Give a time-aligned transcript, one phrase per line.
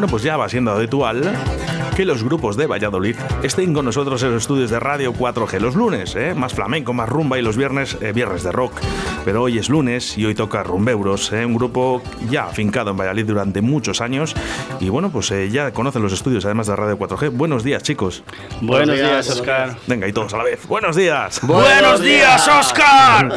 [0.00, 1.20] Bueno, pues ya va siendo habitual
[1.94, 5.74] que los grupos de Valladolid estén con nosotros en los estudios de Radio 4G los
[5.74, 6.32] lunes, ¿eh?
[6.34, 8.72] más flamenco, más rumba y los viernes, eh, viernes de rock.
[9.26, 11.44] Pero hoy es lunes y hoy toca Rumbeuros, ¿eh?
[11.44, 14.34] un grupo ya afincado en Valladolid durante muchos años
[14.80, 17.36] y bueno, pues eh, ya conocen los estudios además de Radio 4G.
[17.36, 18.24] Buenos días, chicos.
[18.62, 19.76] Buenos, días, Oscar.
[19.86, 20.66] Venga, y todos a la vez.
[20.66, 21.42] Buenos días.
[21.42, 23.34] Buenos días, Oscar.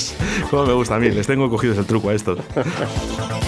[0.50, 2.38] Cómo me gusta a mí, les tengo cogidos el truco a estos.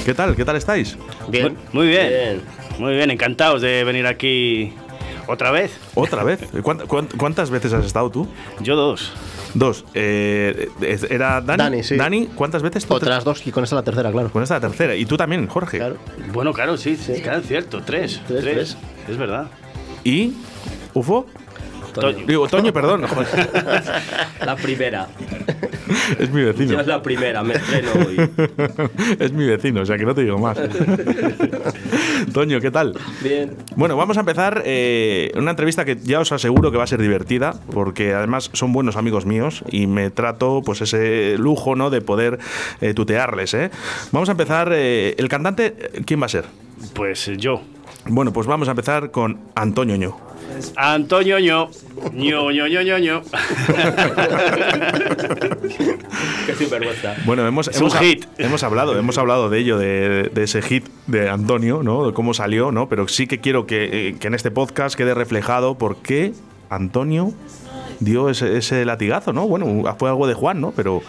[0.08, 0.34] ¿Qué tal?
[0.34, 0.96] ¿Qué tal estáis?
[1.28, 1.54] Bien.
[1.74, 2.40] Muy bien.
[2.78, 4.72] Muy bien, encantados de venir aquí
[5.26, 5.70] otra vez.
[5.94, 6.40] ¿Otra vez?
[6.62, 8.26] ¿Cuánt- cuánt- ¿Cuántas veces has estado tú?
[8.60, 9.12] Yo dos.
[9.52, 9.84] Dos.
[9.92, 10.70] Eh,
[11.10, 11.58] ¿Era Dani?
[11.62, 11.96] Dani, sí.
[11.96, 12.86] Dani, ¿cuántas veces?
[12.86, 14.30] tú Otras dos y con esta la tercera, claro.
[14.30, 14.96] Con esta la tercera.
[14.96, 15.76] Y tú también, Jorge.
[15.76, 15.98] Claro.
[16.32, 17.20] Bueno, claro, sí, sí.
[17.20, 17.82] Claro, cierto.
[17.82, 18.22] Tres.
[18.26, 18.76] Tres, tres.
[19.10, 19.48] Es verdad.
[20.04, 20.32] ¿Y?
[20.94, 21.26] ¿Ufo?
[22.00, 22.26] Toño.
[22.26, 23.06] Digo, Toño, perdón.
[23.06, 23.50] Joder,
[24.44, 25.08] La primera.
[26.18, 26.80] es mi Yo vecino.
[26.80, 28.16] es la primera, me estreno hoy.
[29.18, 30.58] es mi vecino, o sea que no te digo más.
[32.32, 32.94] Toño, ¿qué tal?
[33.22, 33.56] Bien.
[33.76, 37.00] Bueno, vamos a empezar eh, una entrevista que ya os aseguro que va a ser
[37.00, 41.90] divertida, porque además son buenos amigos míos y me trato pues ese lujo ¿no?
[41.90, 42.38] de poder
[42.80, 43.54] eh, tutearles.
[43.54, 43.70] ¿eh?
[44.12, 44.70] Vamos a empezar.
[44.72, 45.74] eh, el cantante,
[46.06, 46.44] ¿quién va a ser?
[46.94, 47.60] Pues yo.
[48.06, 50.16] Bueno, pues vamos a empezar con Antonio Ño.
[50.76, 51.70] Antonio ño.
[52.12, 53.22] ño, ño, ño, ño, ño.
[56.46, 57.16] Qué sinvergüenza.
[57.24, 58.26] Bueno, hemos, Es hemos, un hit.
[58.38, 62.06] hemos hablado, hemos hablado de ello, de, de ese hit de Antonio, ¿no?
[62.06, 62.88] De cómo salió, ¿no?
[62.88, 66.32] Pero sí que quiero que, eh, que en este podcast quede reflejado por qué
[66.70, 67.32] Antonio
[68.00, 69.46] dio ese, ese latigazo, ¿no?
[69.48, 70.72] Bueno, fue algo de Juan, ¿no?
[70.72, 71.02] Pero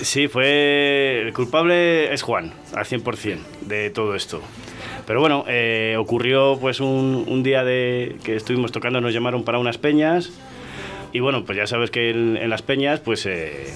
[0.00, 1.22] Sí, fue.
[1.26, 4.40] El culpable es Juan, al 100% de todo esto.
[5.06, 9.58] Pero bueno, eh, ocurrió pues un, un día de que estuvimos tocando, nos llamaron para
[9.58, 10.30] unas peñas.
[11.12, 13.66] Y bueno, pues ya sabes que en, en las peñas pues eh,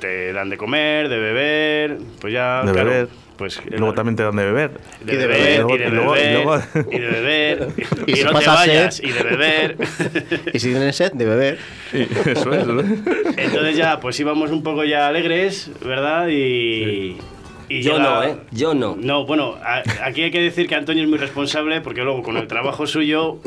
[0.00, 2.62] te dan de comer, de beber, pues ya.
[2.64, 3.08] de claro, beber.
[3.36, 4.70] Pues luego también te dan de beber.
[5.00, 6.60] de y de beber, y de beber,
[6.92, 7.68] y de beber,
[8.08, 8.46] Y si no te sed.
[8.52, 9.76] vayas, y de beber.
[10.52, 11.58] Y si tienes sed, de beber.
[11.92, 12.66] Sí, eso es.
[12.66, 12.80] ¿no?
[13.36, 16.26] Entonces ya, pues íbamos un poco ya alegres, ¿verdad?
[16.28, 17.16] Y.
[17.68, 18.36] y Yo no, ¿eh?
[18.50, 18.96] Yo no.
[18.98, 22.36] No, bueno, a- aquí hay que decir que Antonio es muy responsable porque luego con
[22.36, 23.38] el trabajo suyo,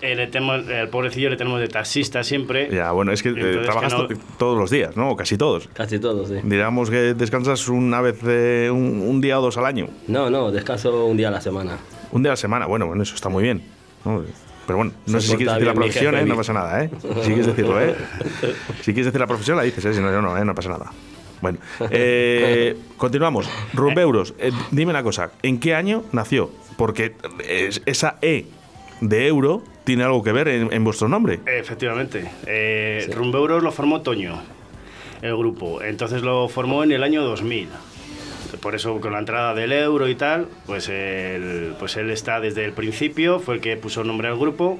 [0.00, 2.68] eh, le tenemos, el pobrecillo le tenemos de taxista siempre.
[2.72, 5.10] Ya, bueno, es que eh, trabajas que no- to- todos los días, ¿no?
[5.10, 5.68] O casi todos.
[5.72, 6.36] Casi todos, sí.
[6.44, 9.88] Digamos que descansas una vez, eh, un, un día o dos al año.
[10.08, 11.78] No, no, descanso un día a la semana.
[12.12, 13.62] Un día a la semana, bueno, bueno, eso está muy bien.
[14.04, 14.22] ¿no?
[14.66, 16.26] Pero bueno, no Se sé si quieres decir la profesión, jefe, ¿eh?
[16.26, 16.90] No pasa nada, ¿eh?
[17.22, 17.94] Si quieres decirlo, ¿eh?
[18.80, 19.92] Si quieres decir la profesión, la dices, ¿eh?
[19.92, 20.44] Si no, yo no, ¿eh?
[20.44, 20.90] No pasa nada.
[21.44, 21.58] Bueno,
[21.90, 23.46] eh, continuamos.
[23.74, 26.50] Rumbeuros, eh, dime una cosa, ¿en qué año nació?
[26.78, 27.12] Porque
[27.46, 28.46] es- esa E
[29.02, 31.40] de euro tiene algo que ver en, en vuestro nombre.
[31.44, 32.30] Efectivamente.
[32.46, 34.40] Eh, Rumbeuros lo formó Toño,
[35.20, 35.82] el grupo.
[35.82, 37.68] Entonces lo formó en el año 2000.
[38.62, 42.64] Por eso con la entrada del euro y tal, pues él, pues él está desde
[42.64, 44.78] el principio, fue el que puso nombre al grupo.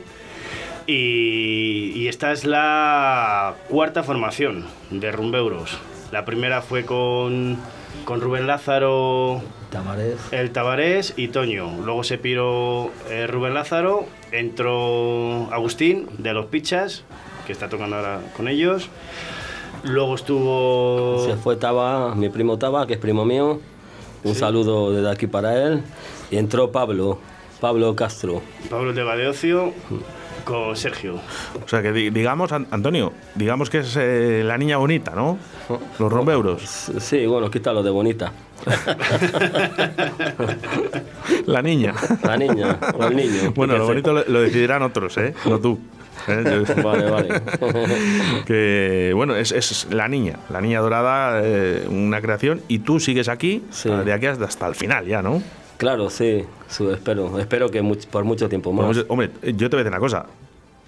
[0.87, 5.79] Y, y esta es la cuarta formación de Rumbeuros.
[6.13, 7.59] La primera fue con,
[8.05, 9.43] con Rubén Lázaro,
[10.31, 11.79] el Tabarés y Toño.
[11.85, 17.05] Luego se piró eh, Rubén Lázaro, entró Agustín de los Pichas,
[17.47, 18.89] que está tocando ahora con ellos.
[19.83, 21.25] Luego estuvo.
[21.27, 23.61] Se fue Taba, mi primo Taba, que es primo mío.
[24.23, 25.83] Un saludo desde aquí para él.
[26.31, 27.19] Y entró Pablo,
[27.61, 28.41] Pablo Castro.
[28.71, 29.73] Pablo de Badeocio
[30.45, 31.15] con Sergio.
[31.65, 35.39] O sea, que di- digamos, An- Antonio, digamos que es eh, la niña bonita, ¿no?
[35.99, 36.63] Los rumbeuros.
[36.99, 38.33] Sí, bueno, quítalo de bonita.
[41.47, 41.95] La niña.
[42.23, 43.53] La niña o el niño.
[43.55, 45.35] Bueno, lo bonito lo, lo decidirán otros, ¿eh?
[45.47, 45.79] No tú.
[46.29, 46.65] ¿eh?
[46.77, 47.29] Yo- Vale, vale.
[48.47, 53.29] que bueno, es, es la niña, la niña dorada, eh, una creación, y tú sigues
[53.29, 53.91] aquí Sí.
[53.91, 55.43] de aquí hasta hasta el final ya, ¿no?
[55.77, 56.45] Claro, sí,
[56.93, 58.87] espero, espero que much- por mucho tiempo más.
[58.87, 60.27] mucho- hombre, yo te voy a decir una cosa,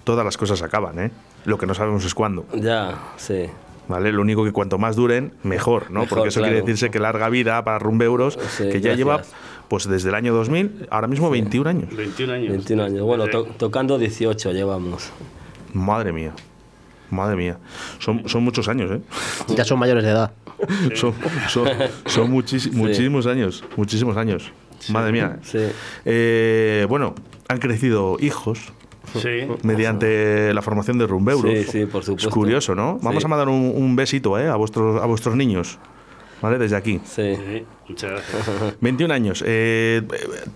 [0.03, 1.11] todas las cosas acaban, ¿eh?
[1.45, 3.45] Lo que no sabemos es cuándo, Ya, sí.
[3.87, 4.11] ¿vale?
[4.11, 6.01] Lo único que cuanto más duren, mejor, ¿no?
[6.01, 9.21] Mejor, Porque eso quiere decirse que larga vida para Rumbeuros, Sí, que ya lleva,
[9.67, 11.93] pues desde el año 2000, ahora mismo 21 años.
[11.95, 12.51] 21 años.
[12.51, 13.01] 21 años.
[13.03, 15.11] Bueno, to- tocando 18 llevamos.
[15.73, 16.31] Madre mía,
[17.11, 17.57] madre mía.
[17.99, 19.01] Son, son muchos años, ¿eh?
[19.49, 20.31] Ya son mayores de edad.
[20.95, 21.13] Son,
[21.49, 21.67] son,
[22.07, 24.51] son muchis- muchísimos años, muchísimos años.
[24.89, 25.39] Madre mía.
[25.43, 25.59] Sí.
[26.05, 27.15] Eh, bueno,
[27.47, 28.59] han crecido hijos
[29.15, 29.47] Sí.
[29.63, 31.51] mediante la formación de Rumbeuros.
[31.51, 32.29] Sí, sí, por supuesto.
[32.29, 32.99] Es curioso, ¿no?
[33.01, 33.25] Vamos Sí.
[33.25, 34.47] a mandar un, un besito ¿eh?
[34.47, 35.79] a, vuestros, a vuestros niños.
[36.41, 36.59] ¿Vale?
[36.59, 36.99] Desde aquí.
[37.03, 37.35] Sí.
[37.35, 38.75] Sí, muchas gracias.
[38.81, 39.43] 21 años.
[39.47, 40.03] Eh,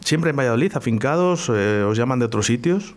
[0.01, 1.50] ¿Siempre en Valladolid, afincados?
[1.51, 2.94] Eh, ¿Os llaman de otros sitios?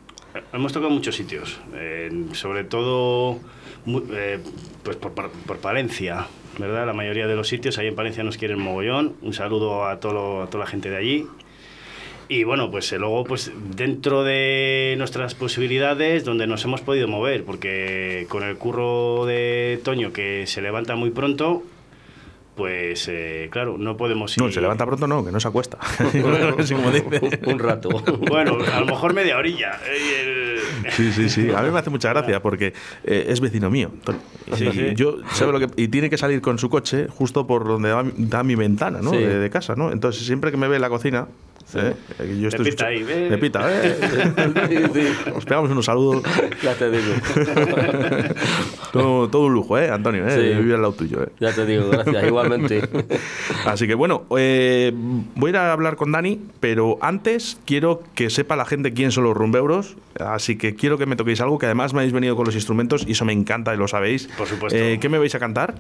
[0.53, 3.39] Hemos tocado muchos sitios, eh, sobre todo
[3.87, 4.39] eh,
[4.83, 6.27] pues por, por- por Palencia,
[6.59, 6.87] ¿verdad?
[6.87, 9.15] La mayoría de los sitios ahí en Palencia nos quieren mogollón.
[9.23, 11.27] Un saludo a, todo a toda la gente de allí.
[12.27, 17.45] Y bueno, pues eh, luego, pues dentro de nuestras posibilidades, donde nos hemos podido mover,
[17.45, 21.63] porque con el curro de Toño, que se levanta muy pronto,
[22.55, 24.43] pues eh, claro, no podemos ir.
[24.43, 25.79] No, se levanta pronto, no, que no se acuesta.
[27.47, 27.89] Un rato.
[28.29, 29.79] Bueno, a lo mejor media orilla.
[29.89, 30.59] eh,
[30.91, 31.51] Sí, sí, sí.
[31.55, 32.73] A mí me hace mucha gracia porque
[33.05, 33.91] eh, es vecino mío.
[34.55, 34.93] Sí, sí.
[34.95, 38.05] Yo, ¿sabe lo que, y tiene que salir con su coche justo por donde da,
[38.17, 39.11] da mi ventana, ¿no?
[39.11, 39.17] Sí.
[39.19, 39.91] De, de casa, ¿no?
[39.91, 41.27] Entonces, siempre que me ve en la cocina,
[41.75, 41.95] ¿eh?
[42.19, 43.31] Eh, yo estoy ahí, ve.
[43.31, 43.97] Me pita, ¿eh?
[44.69, 45.31] Sí, sí.
[45.33, 46.23] Nos pegamos unos saludos.
[46.63, 47.15] Ya te digo.
[48.93, 50.27] todo, todo un lujo, ¿eh, Antonio?
[50.27, 50.31] ¿eh?
[50.31, 50.59] Sí.
[50.59, 51.29] Vivir al lado tuyo, ¿eh?
[51.41, 52.27] Ya te digo, gracias.
[52.27, 52.89] Igualmente.
[53.65, 58.31] Así que bueno, eh, voy a ir a hablar con Dani, pero antes quiero que
[58.31, 59.97] sepa la gente quién son los rumbeuros.
[60.21, 63.05] Así que quiero que me toquéis algo que además me habéis venido con los instrumentos
[63.07, 64.29] y eso me encanta y lo sabéis.
[64.39, 64.79] Por supuesto.
[64.79, 65.75] Eh, ¿Qué me vais a cantar?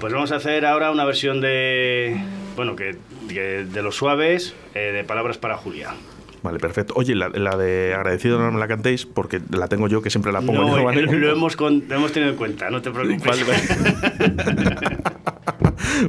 [0.00, 2.20] Pues vamos a hacer ahora una versión de.
[2.56, 2.96] Bueno, que,
[3.28, 5.94] que de los suaves, eh, de Palabras para Julia.
[6.42, 6.94] Vale, perfecto.
[6.96, 10.30] Oye, la, la de agradecido no me la cantéis porque la tengo yo que siempre
[10.30, 11.02] la pongo No, yo, ¿vale?
[11.02, 13.24] lo, hemos con- lo hemos tenido en cuenta, no te preocupes.
[13.26, 14.98] Vale, vale.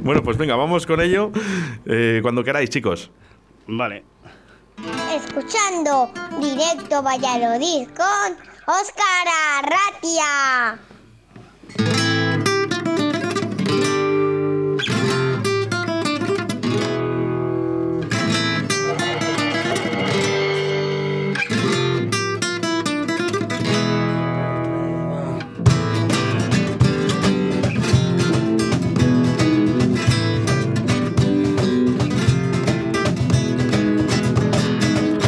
[0.02, 1.32] bueno, pues venga, vamos con ello.
[1.84, 3.10] eh, cuando queráis, chicos.
[3.66, 4.04] Vale.
[5.14, 9.26] Escuchando directo Valladolid con Óscar
[9.58, 10.78] Arratia.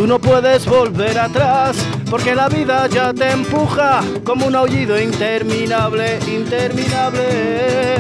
[0.03, 1.77] Tú no puedes volver atrás
[2.11, 7.99] porque la vida ya te empuja como un aullido interminable, interminable.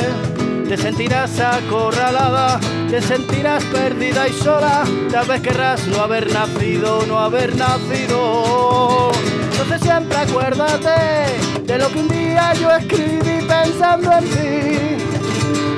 [0.69, 2.58] Te sentirás acorralada,
[2.90, 4.82] te sentirás perdida y sola.
[5.12, 9.12] Tal vez querrás no haber nacido, no haber nacido.
[9.52, 15.04] Entonces siempre acuérdate de lo que un día yo escribí pensando en ti,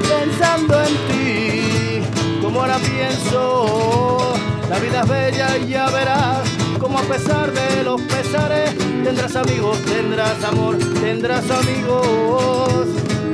[0.09, 2.41] pensando en ti.
[2.41, 4.35] Como ahora pienso,
[4.75, 6.41] la vida es bella y ya verás
[6.81, 12.89] como a pesar de los pesares tendrás amigos, tendrás amor, tendrás amigos.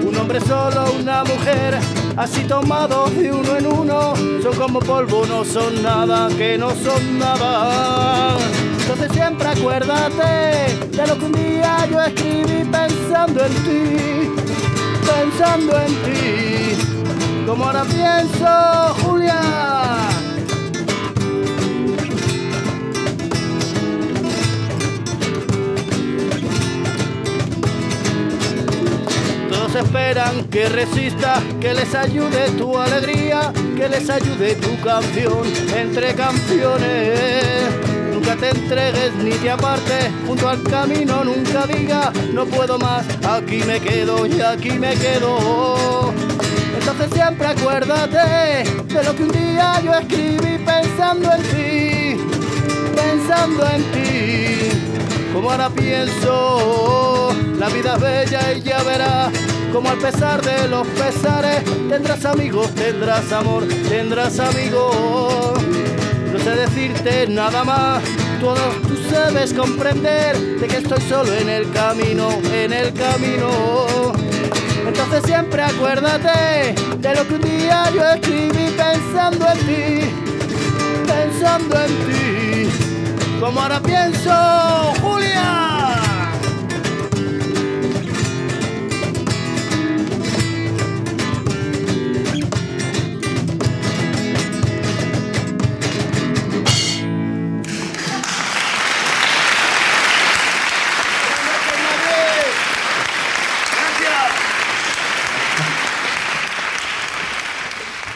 [0.06, 1.78] Un hombre solo, una mujer,
[2.16, 7.18] así tomados de uno en uno, son como polvo, no son nada, que no son
[7.18, 8.36] nada.
[8.82, 14.30] Entonces siempre acuérdate de lo que un día yo escribí pensando en ti,
[15.06, 17.46] pensando en ti.
[17.46, 19.89] Como ahora pienso, Julia.
[29.80, 35.42] Esperan que resista, que les ayude tu alegría, que les ayude tu canción
[35.74, 37.44] entre canciones.
[38.12, 43.62] Nunca te entregues ni te apartes junto al camino, nunca diga no puedo más, aquí
[43.66, 46.12] me quedo y aquí me quedo.
[46.78, 52.16] Entonces siempre acuérdate de lo que un día yo escribí pensando en ti,
[52.94, 54.70] pensando en ti.
[55.32, 60.86] Como ahora pienso, la vida es bella y ya verás como al pesar de los
[60.88, 65.54] pesares tendrás amigos, tendrás amor, tendrás amigos.
[66.32, 68.02] No sé decirte nada más,
[68.40, 74.12] todo tú sabes comprender de que estoy solo en el camino, en el camino.
[74.86, 80.10] Entonces siempre acuérdate de lo que un día yo escribí pensando en ti,
[81.06, 82.70] pensando en ti.
[83.40, 84.30] Como ahora pienso,
[85.00, 85.79] Julia.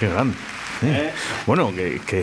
[0.05, 0.35] Qué grande.
[0.81, 0.87] Sí.
[0.89, 1.11] Eh.
[1.47, 2.23] Bueno, que, que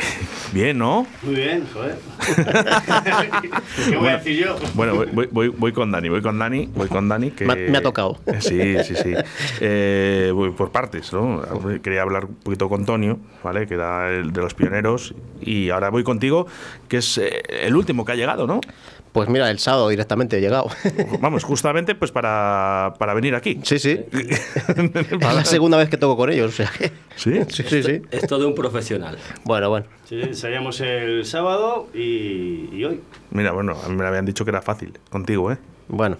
[0.52, 1.08] bien, ¿no?
[1.24, 1.98] Muy bien, joder.
[3.90, 4.56] ¿Qué voy a decir yo?
[4.74, 7.32] Bueno, voy, voy- voy, con Dani, voy con Dani, voy con Dani.
[7.32, 8.20] Que, Me ha- tocado.
[8.40, 9.14] Sí, sí, sí.
[9.62, 11.42] Eh, voy por partes, ¿no?
[11.82, 13.66] Quería hablar un poquito con Tonio, ¿vale?
[13.68, 15.16] Que era el de los pioneros.
[15.42, 16.46] Y ahora voy contigo,
[16.88, 18.62] que es eh, el último que ha llegado, ¿no?
[19.12, 20.68] Pues mira, el sábado directamente he llegado.
[21.20, 23.60] Vamos, justamente pues para, para venir aquí.
[23.64, 24.00] Sí, sí.
[24.12, 27.40] Es la segunda vez que toco con ellos, o sea que- ¿Sí?
[27.50, 28.02] Sí, sí, sí.
[28.12, 29.18] Es todo un profesional.
[29.44, 29.86] Bueno, bueno.
[30.06, 33.02] Sí, ensayamos el sábado y, y hoy.
[33.32, 35.58] Mira, bueno, a mí me habían dicho que era fácil contigo, ¿eh?
[35.94, 36.18] Bueno,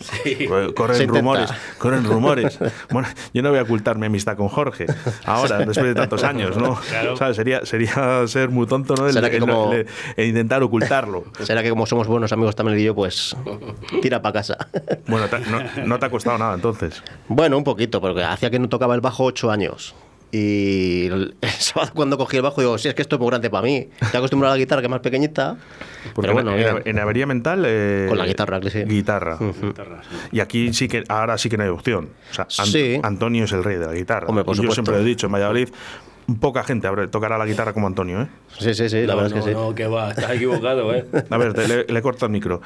[0.00, 0.46] Sí.
[0.74, 1.20] Corren Se intenta.
[1.20, 2.58] rumores, corren rumores.
[2.90, 4.86] Bueno, yo no voy a ocultar mi amistad con Jorge,
[5.24, 6.74] ahora, después de tantos años, ¿no?
[6.74, 7.16] Claro.
[7.16, 7.36] ¿Sabes?
[7.36, 9.06] Sería, sería ser muy tonto, ¿no?
[9.06, 9.86] El- Será que el- como- el-
[10.16, 11.24] el intentar ocultarlo.
[11.42, 13.34] será que como somos buenos amigos también y yo, pues
[14.02, 14.58] tira para casa.
[15.06, 17.02] Bueno, te- no, no te ha costado nada entonces.
[17.28, 19.94] Bueno, un poquito, porque hacía que no tocaba el bajo ocho años.
[20.32, 23.28] Y el el sábado cuando cogí el bajo digo, sí, es que esto es muy
[23.30, 23.88] grande para mí.
[24.00, 25.56] Estoy acostumbrado a la guitarra, que es más pequeñita.
[26.14, 27.64] Porque pero bueno, en, avería mental.
[27.66, 28.84] eh, Con la guitarra, que sí.
[28.84, 29.38] Guitarra.
[29.62, 30.16] Guitarra, sí.
[30.32, 32.08] Y aquí sí que, ahora sí que no hay opción.
[32.30, 32.98] O sea, Sí.
[33.02, 34.26] Antonio es el rey de la guitarra.
[34.28, 34.74] Hombre, por yo supuesto.
[34.74, 35.68] siempre lo he dicho, en Valladolid,
[36.40, 38.26] poca gente tocará la guitarra como Antonio, ¿eh?
[38.58, 39.54] Sí, sí, sí, la no, verdad es que sí.
[39.56, 41.04] no, que va, estás equivocado, ¿eh?
[41.30, 42.60] A ver, te- le, le corto el micro.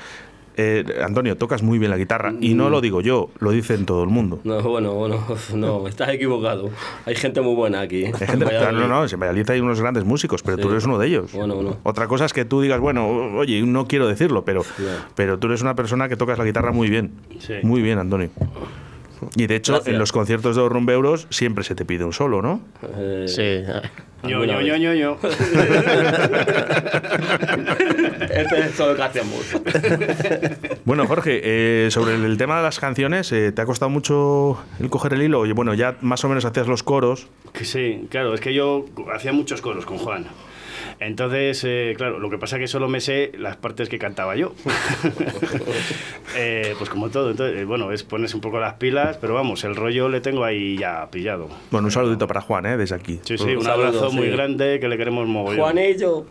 [0.62, 2.35] Eh, Antonio, tocas muy bien la guitarra.
[2.38, 4.40] Y no lo digo yo, lo dicen todo el mundo.
[4.45, 5.25] No, bueno, bueno,
[5.55, 6.69] no, estás equivocado.
[7.07, 8.05] Hay gente muy buena aquí.
[8.07, 10.62] Hay gente, no, no, en Valladolid hay unos grandes músicos, pero Sí.
[10.62, 11.33] tú eres uno de ellos.
[11.33, 11.76] Bueno, bueno.
[11.83, 14.62] Otra cosa es que tú digas, bueno, oye, no quiero decirlo, pero,
[15.14, 17.12] pero tú eres una persona que tocas la guitarra muy bien.
[17.38, 17.55] Sí.
[17.62, 18.29] Muy bien, Antonio.
[19.37, 19.93] Y de hecho, Gracias.
[19.95, 22.61] en los conciertos de los rumbeuros siempre se te pide un solo, ¿no?
[22.97, 23.62] Eh, Sí.
[24.23, 25.17] Ño, ño, ño.
[28.31, 29.41] Este es solo que hacemos.
[30.85, 34.59] Bueno, Jorge, eh, sobre el, el tema de las canciones, eh, ¿te ha costado mucho
[34.81, 35.41] el coger el hilo?
[35.41, 37.29] Oye, bueno, ya más o menos hacías los coros.
[37.53, 40.27] Que sí, claro, es que yo hacía muchos coros con Juan.
[41.00, 44.37] Entonces, eh, claro, lo que pasa es que solo me sé las partes que cantaba
[44.37, 44.52] yo.
[46.37, 49.64] Eh, pues como todo, entonces, eh, bueno, es ponerse un poco las pilas, pero vamos,
[49.64, 51.49] el rollo le tengo ahí ya pillado.
[51.73, 52.76] Bueno, un saludito para Juan, ¿eh?
[52.76, 53.19] Desde aquí.
[53.25, 54.16] Sí, sí, Un un, saludo, abrazo sí.
[54.16, 55.59] muy grande que le queremos mogollón.
[55.61, 56.26] Juanillo.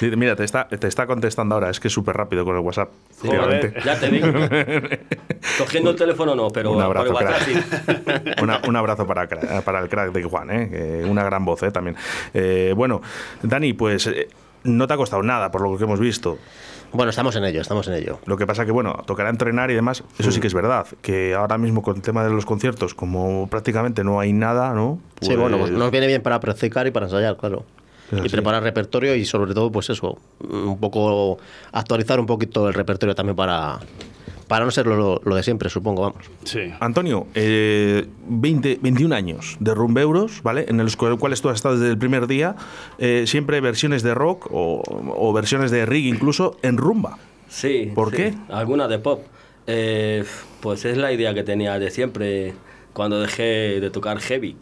[0.00, 2.62] Sí, Mira, te está, te está contestando ahora, es que es súper rápido con el
[2.62, 2.88] WhatsApp.
[3.22, 3.74] Últimamente.
[3.84, 4.26] Ya te digo.
[5.58, 8.24] Cogiendo el teléfono no, pero Un abrazo, por el WhatsApp crack.
[8.36, 8.42] sí.
[8.42, 11.04] Una- un abrazo para, cra- para el crack de Juan, ¿eh?
[11.08, 11.70] Una gran voz ¿eh?
[11.70, 11.96] también.
[12.34, 13.00] Eh, bueno,
[13.42, 14.28] Dani, pues eh,
[14.64, 16.38] no te ha costado nada por lo que hemos visto.
[16.92, 18.20] Bueno, estamos en ello, estamos en ello.
[18.24, 21.34] Lo que pasa que, bueno, tocará entrenar y demás, eso sí que es verdad, que
[21.34, 25.00] ahora mismo con el tema de los conciertos, como prácticamente no hay nada, ¿no?
[25.20, 27.64] Sí, bueno, Pues- pues nos viene bien para practicar y para ensayar, claro.
[28.22, 31.38] Y preparar repertorio y sobre todo, pues eso, un poco
[31.72, 33.80] actualizar un poquito el repertorio también para,
[34.54, 36.30] para no ser lo, lo de siempre, supongo, vamos.
[36.44, 36.72] Sí.
[36.78, 40.66] Antonio, eh, 20, 21 años de rumbeuros, ¿vale?
[40.68, 42.54] En los cuales tú has estado desde el primer día,
[42.98, 44.80] eh, siempre versiones de rock o,
[45.16, 47.18] o versiones de reggae incluso en rumba.
[47.48, 47.90] Sí.
[47.96, 48.16] ¿Por sí.
[48.16, 48.34] qué?
[48.48, 49.24] Alguna de pop.
[49.66, 50.22] Eh,
[50.60, 52.54] pues es la idea que tenía de siempre
[52.92, 54.56] cuando dejé de tocar heavy.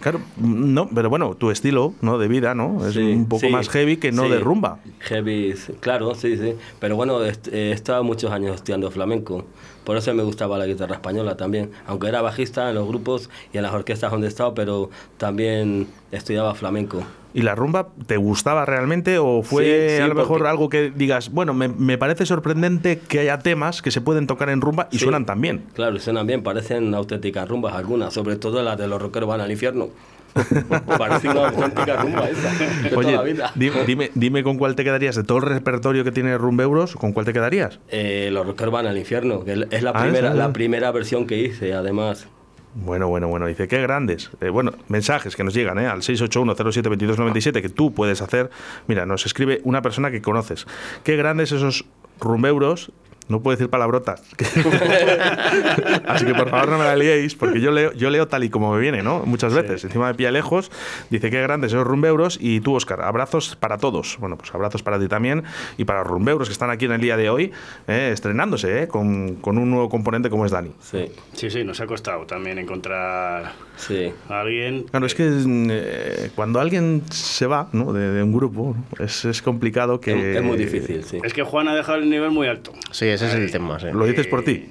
[0.00, 2.18] Claro, no, pero bueno, tu estilo ¿no?
[2.18, 2.86] de vida, ¿no?
[2.86, 4.30] Es Sí, un poco sí, más heavy que no sí.
[4.30, 4.78] de rumba.
[5.00, 6.54] Heavy, claro, sí, sí.
[6.78, 9.44] Pero bueno, he estado muchos años estudiando flamenco.
[9.84, 11.70] Por eso me gustaba la guitarra española también.
[11.86, 15.88] Aunque era bajista en los grupos y en las orquestas donde he estado, pero también
[16.12, 17.02] estudiaba flamenco.
[17.32, 20.68] ¿Y la rumba te gustaba realmente o fue Sí, sí, a lo mejor porque- algo
[20.68, 24.60] que digas, bueno, me, me parece sorprendente que haya temas que se pueden tocar en
[24.60, 25.04] rumba y Sí.
[25.04, 25.62] suenan tan bien?
[25.74, 29.50] Claro, suenan bien, parecen auténticas rumbas algunas, sobre todo las de los rockeros van al
[29.50, 29.88] infierno.
[30.98, 32.52] Parece una auténtica rumba esa,
[32.84, 33.52] de toda la Oye, vida.
[33.56, 37.12] di- dime, dime con cuál te quedarías de todo el repertorio que tiene Rumbeuros, ¿con
[37.12, 37.80] cuál te quedarías?
[37.88, 40.36] Eh, los rockeros van al infierno, que es la Ah, primera, esa.
[40.36, 42.28] la primera versión que hice, además.
[42.74, 44.30] Bueno, bueno, bueno, dice, qué grandes.
[44.40, 45.86] Eh, bueno, mensajes que nos llegan ¿eh?
[45.86, 48.50] al 681072297 que tú puedes hacer.
[48.86, 50.66] Mira, nos escribe una persona que conoces.
[51.02, 51.84] Qué grandes esos
[52.20, 52.92] rumbeuros.
[53.30, 54.22] No puedo decir palabrotas.
[56.06, 58.50] Así que por favor no me la liéis, porque yo leo, yo leo tal y
[58.50, 59.20] como me viene, ¿no?
[59.24, 59.84] Muchas veces.
[59.84, 60.70] Encima de pie lejos,
[61.10, 62.38] dice qué grandes esos rumbeuros.
[62.40, 64.16] Y tú, Oscar, abrazos para todos.
[64.18, 65.44] Bueno, pues abrazos para ti también
[65.78, 67.52] y para los rumbeuros que están aquí en el día de hoy,
[67.88, 70.72] eh, estrenándose, eh, con, con un nuevo componente como es Dani.
[70.80, 74.12] Sí, Sí, sí, nos ha costado también encontrar sí.
[74.28, 74.84] a alguien.
[74.90, 77.92] Claro, es que eh, cuando alguien se va ¿no?
[77.92, 79.04] de, de un grupo, ¿no?
[79.04, 80.32] es, es complicado que...
[80.32, 81.18] Es, es muy difícil, sí.
[81.22, 82.72] Es que Juan ha dejado el nivel muy alto.
[82.90, 83.86] Sí, ese es el tema, sí.
[83.92, 84.70] ¿Lo dices por ti?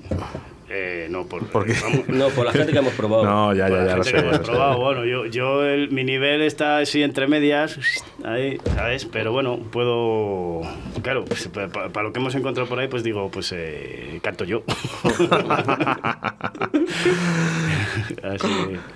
[0.72, 1.74] Eh, no, por, ¿Por qué?
[1.82, 3.26] vamos, No, por la gente que hemos probado.
[3.26, 4.12] No, ya, por ya, la ya gente sé.
[4.12, 4.52] que ya hemos lo sé.
[4.52, 4.78] probado.
[4.78, 7.80] Bueno, yo, yo el, mi nivel está así entre medias,
[8.24, 9.06] ahí, ¿sabes?
[9.06, 10.62] Pero bueno, puedo.
[11.02, 14.20] Claro, pues, pa- pa- para, lo que hemos encontrado por ahí, pues digo, pues eh,
[14.22, 14.62] canto yo.
[18.24, 18.48] así,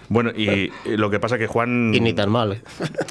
[0.09, 1.93] Bueno, y, y lo que pasa que Juan...
[1.93, 2.53] Y ni tan mal.
[2.53, 2.61] ¿eh?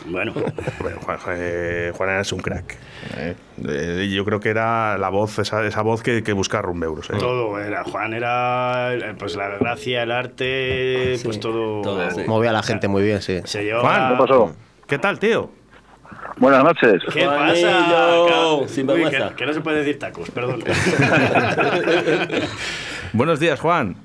[0.07, 0.33] bueno,
[0.81, 2.77] Bueno, Juan, eh, Juan es un crack.
[3.17, 3.35] ¿eh?
[3.69, 7.09] Eh, yo creo que era la voz, esa, esa voz que, que busca Rumbeuros.
[7.11, 7.15] ¿eh?
[7.19, 7.85] todo era.
[7.85, 11.83] Juan era pues la gracia, el arte, pues todo.
[11.83, 12.23] todo, sí.
[12.27, 13.41] Movía a la gente muy bien, sí.
[13.45, 13.89] Se llevaba.
[13.89, 14.57] Juan, ¿Qué pasó?
[14.87, 15.51] ¿Qué tal, tío?
[16.39, 17.03] Buenas noches.
[17.13, 18.69] ¿Qué pasa?
[18.69, 19.29] sin Uy, vergüenza.
[19.31, 20.63] que, que no se puede decir tacos, perdón.
[23.13, 23.97] Buenos días, Juan.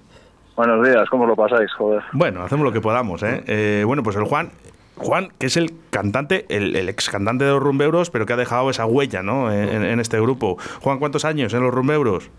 [0.56, 1.72] Buenos días, ¿cómo lo pasáis?
[1.74, 2.04] Joder.
[2.14, 3.44] Bueno, hacemos lo que podamos, ¿eh?
[3.48, 4.52] Eh, bueno, pues el Juan...
[4.98, 8.38] Juan, que es el cantante, el, el ex cantante de los Rumbeuros, pero que ha
[8.38, 9.51] dejado esa huella, ¿no?
[9.51, 10.58] En, en este grupo.
[10.82, 12.30] Juan, ¿cuántos años en los Rumbeuros?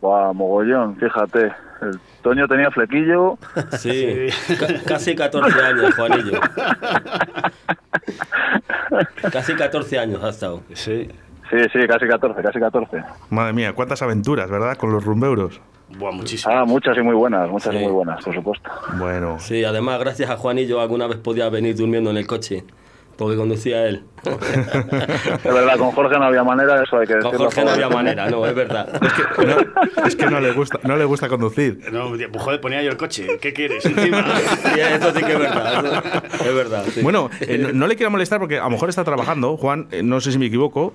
[0.00, 1.52] Buah, mogollón, fíjate.
[1.82, 3.38] El Toño tenía flequillo.
[3.78, 4.26] Sí,
[4.58, 6.40] ca- casi 14 años, Juanillo.
[9.32, 10.62] Casi 14 años ha estado.
[10.74, 11.08] Sí.
[11.50, 13.02] Sí, sí, casi 14, casi 14.
[13.30, 14.76] Madre mía, cuántas aventuras, ¿verdad?
[14.76, 15.60] Con los rumbeuros.
[15.98, 16.54] Buah, muchísimo.
[16.54, 17.78] Ah, muchas y muy buenas, muchas Sí.
[17.78, 18.70] y muy buenas, por supuesto.
[18.98, 22.64] Bueno, Sí, además, gracias a Juanillo, alguna vez podía venir durmiendo en el coche,
[23.16, 24.04] porque conducía él.
[25.44, 27.32] Es verdad, con Jorge no había manera, eso hay que Con.
[27.36, 28.88] Jorge no había manera, no, es verdad.
[29.38, 31.80] no, es que no le gusta, no le gusta conducir.
[31.92, 33.38] No, pues, joder, ponía yo el coche.
[33.40, 33.84] ¿Qué quieres?
[33.84, 34.24] Encima.
[34.72, 35.84] Sí, eso sí que es verdad.
[36.32, 36.84] eso- es verdad.
[36.92, 37.02] sí.
[37.02, 40.02] Bueno, eh, no, no le quiero molestar porque a lo mejor está trabajando, Juan, eh,
[40.02, 40.94] no sé si me equivoco.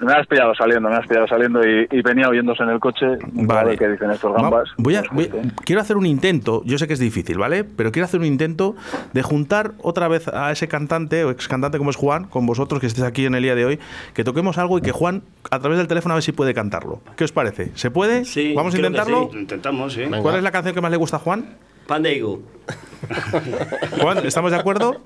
[0.00, 3.06] Me has pillado saliendo, me has pillado saliendo y, y venía oyéndose en el coche.
[3.32, 3.76] Vale.
[3.76, 4.68] qué dicen estos gambas.
[4.76, 5.30] voy a, voy-
[5.64, 7.64] quiero hacer un intento, yo sé que es difícil, ¿vale?
[7.64, 8.76] Pero quiero hacer un intento
[9.12, 12.80] de juntar otra vez a ese cantante o ex cantante como es Juan, con vosotros
[12.80, 13.78] que estéis aquí en el día de hoy,
[14.14, 17.00] que toquemos algo y que Juan, a través del teléfono, a ver si puede cantarlo.
[17.16, 17.72] ¿Qué os parece?
[17.74, 18.24] ¿Se puede?
[18.24, 19.30] Sí, ¿Vamos a que intentarlo?
[19.32, 20.00] Lo intentamos, sí.
[20.02, 20.20] Venga.
[20.22, 21.44] ¿Cuál es la canción que más le gusta a Juan?
[21.88, 22.20] Pan de.
[24.00, 25.00] Juan, ¿estamos de acuerdo?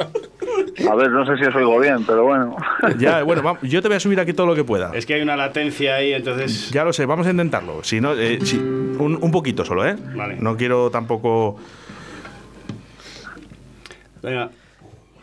[0.90, 2.56] A ver, no sé si os oigo bien, pero bueno.
[2.98, 4.90] Ya, bueno, vamos, yo te voy a subir aquí todo lo que pueda.
[4.92, 6.70] Es que hay una latencia ahí, entonces.
[6.72, 7.84] Ya lo sé, vamos a intentarlo.
[7.84, 9.94] Si no, eh, si- un, un poquito solo, ¿eh?
[10.16, 10.38] Vale.
[10.40, 11.56] No quiero tampoco.
[14.20, 14.50] Venga.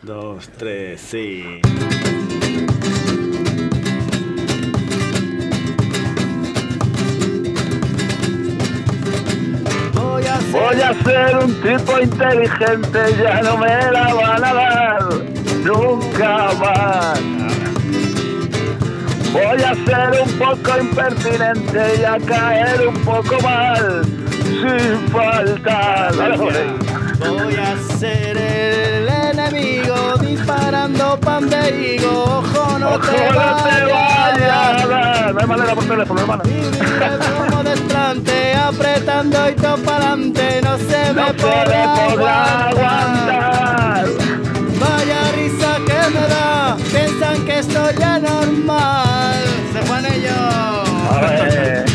[0.00, 1.60] Dos, tres, sí.
[10.50, 15.02] Voy a ser un tipo inteligente, ya no me la van a dar
[15.64, 17.20] nunca más.
[19.32, 24.02] Voy a ser un poco impertinente y a caer un poco mal,
[24.42, 26.10] sin falta.
[26.16, 26.89] Dale, joder.
[27.20, 32.22] Voy a ser el enemigo disparando pan de higo.
[32.24, 34.86] Ojo, no Ojo, te vayas.
[35.34, 36.42] No hay manera por teléfono, hermano.
[36.44, 36.78] Vivir
[37.48, 42.68] como desplante, apretando y todo no se No me podrá aguantar.
[42.68, 44.06] aguantar.
[44.80, 49.44] Vaya risa que me da, piensan que estoy ya normal.
[49.72, 51.28] Se pone A yo.
[51.28, 51.89] ver.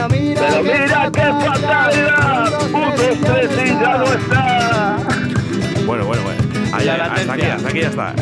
[0.00, 2.62] Pero mira, Pero mira qué fatalidad.
[2.72, 4.96] Un, dos, tres y ya no está.
[5.84, 6.39] Bueno, bueno, bueno.
[6.80, 7.54] Ahí, La ahí, hasta aquí, latencia.
[7.54, 8.14] hasta aquí ya está.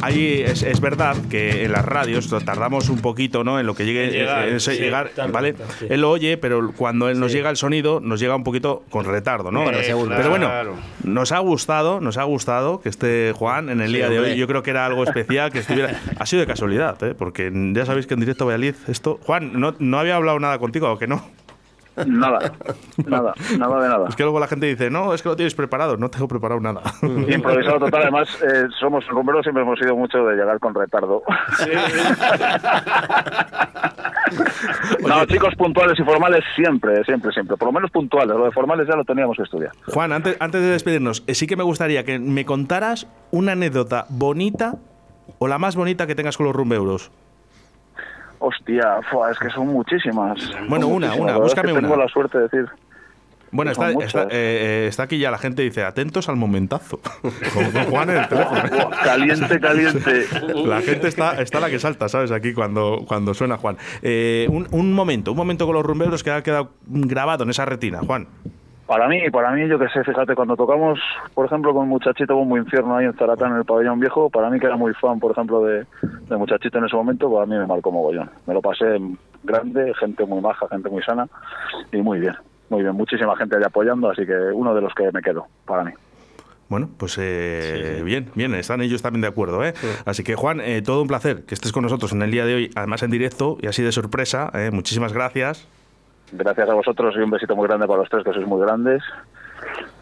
[0.00, 3.60] Ahí, es, es verdad que en las radios tardamos un poquito, ¿no?
[3.60, 5.54] En lo que llegue, llegar, en ese sí, llegar, tarda, ¿vale?
[5.78, 5.86] sí.
[5.90, 9.04] Él lo oye, pero cuando él nos llega el sonido, nos llega un poquito con
[9.04, 9.70] retardo, ¿no?
[9.70, 10.74] Eh, Pero bueno, claro.
[11.04, 14.36] nos ha gustado, nos ha gustado que esté Juan en el día de hoy.
[14.36, 16.00] Yo creo que era algo especial que estuviera.
[16.18, 17.14] ha sido de casualidad, ¿eh?
[17.14, 19.18] Porque ya sabéis que en directo Valladolid esto.
[19.22, 21.24] Juan, no, no había hablado nada contigo, ¿o que no?
[22.06, 22.52] Nada,
[23.06, 24.08] nada, nada de nada.
[24.08, 25.96] Es que luego la gente dice, no, es que lo tienes preparado.
[25.96, 26.82] No tengo preparado nada.
[27.02, 31.22] Improvisado total, además eh, somos rumberos, siempre hemos sido mucho de llegar con retardo.
[35.06, 37.56] no, chicos puntuales y formales siempre, siempre, siempre.
[37.56, 39.72] Por lo menos puntuales, lo de formales ya lo teníamos que estudiar.
[39.86, 44.06] Juan, antes, antes de despedirnos, eh, sí que me gustaría que me contaras una anécdota
[44.08, 44.74] bonita
[45.38, 47.10] o la más bonita que tengas con los rumbeuros.
[48.40, 50.38] Hostia, fua, es que son muchísimas.
[50.68, 51.18] Bueno, Son una, muchísimas.
[51.18, 52.02] una, La verdad es búscame que Tengo una.
[52.04, 52.66] la suerte de decir.
[53.50, 57.00] Bueno, está, está, eh, eh, está aquí ya la gente dice, atentos al momentazo.
[57.22, 58.58] Con, con Juan en el teléfono.
[58.58, 58.70] ¿eh?
[59.02, 60.26] Caliente, caliente.
[60.66, 62.30] La gente está, está la que salta, ¿sabes?
[62.30, 63.78] Aquí cuando, cuando suena Juan.
[64.02, 67.64] Eh, un, un momento, un momento con los rumbeuros que ha quedado grabado en esa
[67.64, 68.28] retina, Juan.
[68.88, 70.98] Para mí, para mí, yo que sé, fíjate, cuando tocamos,
[71.34, 74.58] por ejemplo, con Muchachito Bombo Infierno ahí en Zaratán, en el pabellón viejo, para mí
[74.58, 77.66] que era muy fan, por ejemplo, de, de Muchachito en ese momento, para mí me
[77.66, 78.30] marcó mogollón.
[78.46, 78.98] Me lo pasé
[79.44, 81.28] grande, gente muy maja, gente muy sana
[81.92, 82.34] y muy bien,
[82.70, 82.94] muy bien.
[82.94, 85.92] Muchísima gente ahí apoyando, así que uno de los que me quedo, para mí.
[86.70, 89.62] Bueno, pues eh, bien, bien, están ellos también de acuerdo.
[89.64, 89.74] ¿eh?
[90.06, 92.54] Así que Juan, eh, todo un placer que estés con nosotros en el día de
[92.54, 94.50] hoy, además en directo y así de sorpresa.
[94.54, 94.70] ¿eh?
[94.72, 95.68] Muchísimas gracias.
[96.32, 99.02] Gracias a vosotros y un besito muy grande para los tres, que sois muy grandes.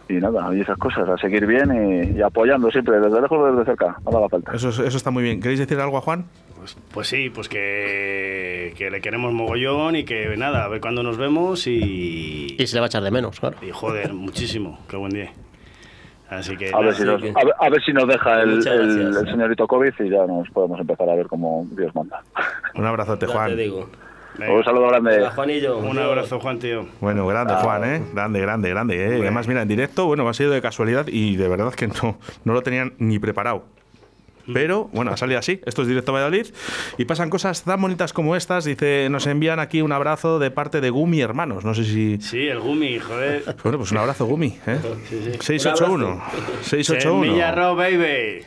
[0.09, 3.47] Y nada, y esas cosas, a seguir bien y, y apoyando siempre, desde lejos o
[3.51, 4.53] desde cerca, no haga falta.
[4.55, 5.41] Eso, es- eso está muy bien.
[5.41, 6.27] ¿Queréis decir algo a Juan?
[6.57, 11.03] Pues, pues sí, pues que, que le queremos mogollón y que nada, a ver cuándo
[11.03, 12.55] nos vemos y.
[12.59, 13.57] Y se le va a echar de menos, claro.
[13.62, 15.33] Y joder, muchísimo, qué buen día.
[16.31, 16.71] Así que.
[16.73, 19.93] A ver, si nos, que- a, ver, a ver si nos deja el, señorito COVID
[20.01, 22.23] y ya nos podemos empezar a ver cómo Dios manda.
[22.75, 23.51] Un abrazote, Ya Juan.
[23.51, 23.89] te digo.
[24.38, 25.16] Venga, Un saludo grande.
[25.18, 25.79] Hola, Juanillo.
[25.79, 26.87] Un abrazo, Juan, tío.
[27.01, 28.03] Bueno, grande, Juan, ¿eh?
[28.12, 28.94] Grande, grande, grande.
[29.05, 29.18] ¿eh?
[29.18, 32.18] Y Además, mira, en directo, bueno, ha sido de casualidad y de verdad que no,
[32.44, 33.64] no lo tenían ni preparado.
[34.53, 35.61] Pero bueno, ha salido así.
[35.67, 36.47] Esto es directo a Valladolid
[36.99, 38.65] y pasan cosas tan bonitas como estas.
[38.65, 41.65] Dice, nos envían aquí un abrazo de parte de Gumi Hermanos.
[41.65, 42.19] No sé si.
[42.21, 43.43] Sí, el Gumi, joder.
[43.63, 44.57] Bueno, pues un abrazo, Gumi.
[44.67, 44.79] ¿eh?
[45.41, 46.23] 681.
[46.63, 47.25] 681.
[47.25, 48.45] Semilla Raw, baby.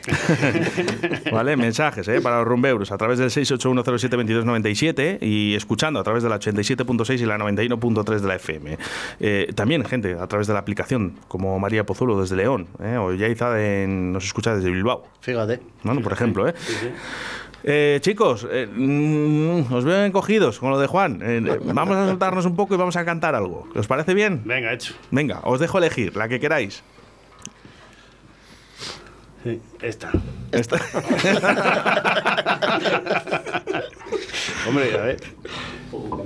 [1.32, 2.20] Vale, mensajes ¿eh?
[2.20, 7.26] para los rumbeuros a través del 681072297 y escuchando a través de la 87.6 y
[7.26, 8.78] la 91.3 de la FM.
[9.20, 12.96] Eh, también, gente, a través de la aplicación, como María Pozulo desde León, ¿eh?
[12.98, 15.06] o Yaiza de- nos escucha desde Bilbao.
[15.20, 15.60] Fíjate.
[15.90, 16.54] Bueno, por ejemplo, ¿eh?
[17.64, 21.20] Eh, chicos, eh, mm, os veo encogidos con lo de Juan.
[21.20, 23.66] Eh, vamos a soltarnos un poco y vamos a cantar algo.
[23.74, 24.42] ¿Os parece bien?
[24.44, 24.94] Venga, hecho.
[25.10, 26.84] Venga, os dejo elegir, la que queráis.
[29.42, 30.12] Sí, esta.
[30.52, 30.76] Esta-
[34.68, 35.20] Hombre, a ver.
[35.92, 36.20] Aún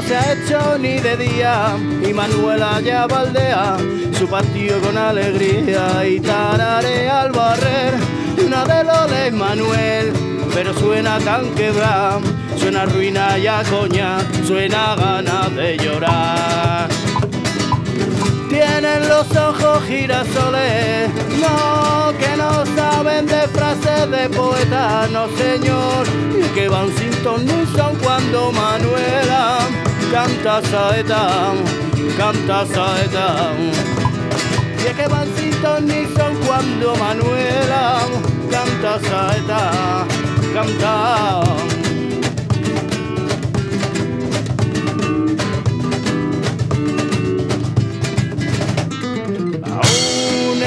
[0.00, 1.76] no se ha hecho ni de día.
[2.08, 3.76] Y Manuela ya baldea
[4.16, 6.06] su patio con alegría.
[6.06, 7.94] Y tararea al barrer
[8.44, 10.12] una de de Manuel,
[10.54, 12.20] pero suena tan quebrada,
[12.56, 16.88] suena ruina y a coña, suena ganas de llorar.
[18.58, 26.04] Tienen los ojos girasoles, no, que no saben de frases de poeta, no señor,
[26.36, 29.58] y que van sin son cuando Manuela
[30.10, 31.52] canta saeta,
[32.16, 33.52] canta saeta.
[34.82, 35.52] Y es que van sin
[36.16, 38.00] son cuando Manuela
[38.50, 40.04] canta saeta,
[40.52, 41.77] canta.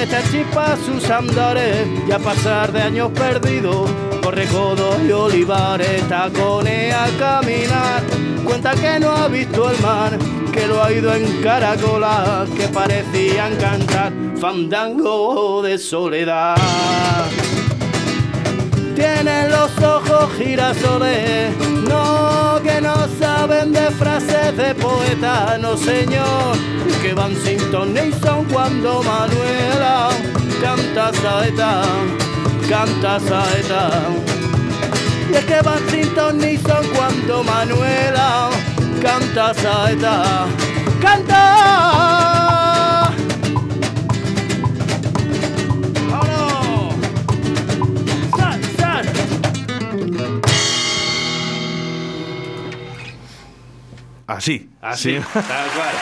[0.02, 3.88] Esta chispa sus andares y a pasar de años perdidos
[4.24, 8.02] por recodos y olivares taconea a caminar.
[8.44, 10.18] Cuenta que no ha visto el mar
[10.52, 16.58] que lo ha ido en caracolas que parecían cantar fandango de soledad.
[18.96, 21.56] Tienen los ojos girasoles,
[22.72, 26.56] que no saben de frases de poeta, no señor,
[27.02, 27.60] que van sin
[28.22, 30.10] son cuando Manuela
[30.62, 31.82] canta saeta,
[32.70, 33.84] canta saeta.
[35.32, 36.16] Y es que van sin
[36.68, 38.50] son cuando Manuela
[39.02, 40.46] canta saeta,
[41.02, 42.41] canta.
[54.32, 54.70] Así.
[54.82, 55.22] Así, Sí.
[55.34, 55.96] tal cual.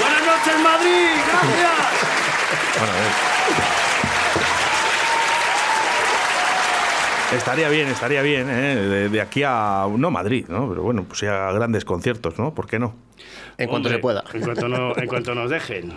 [0.00, 1.10] Buenas noches, Madrid.
[1.26, 1.70] Gracias.
[2.78, 3.12] Bueno, a ver.
[7.38, 8.76] Estaría bien, estaría bien, ¿eh?
[8.76, 9.86] de, de aquí a.
[9.96, 10.68] No Madrid, ¿no?
[10.68, 12.54] Pero bueno, pues ya grandes conciertos, ¿no?
[12.54, 12.94] ¿Por qué no?
[13.58, 14.22] En cuanto Hombre, se pueda.
[14.32, 15.94] En cuanto, no- en cuanto nos dejen.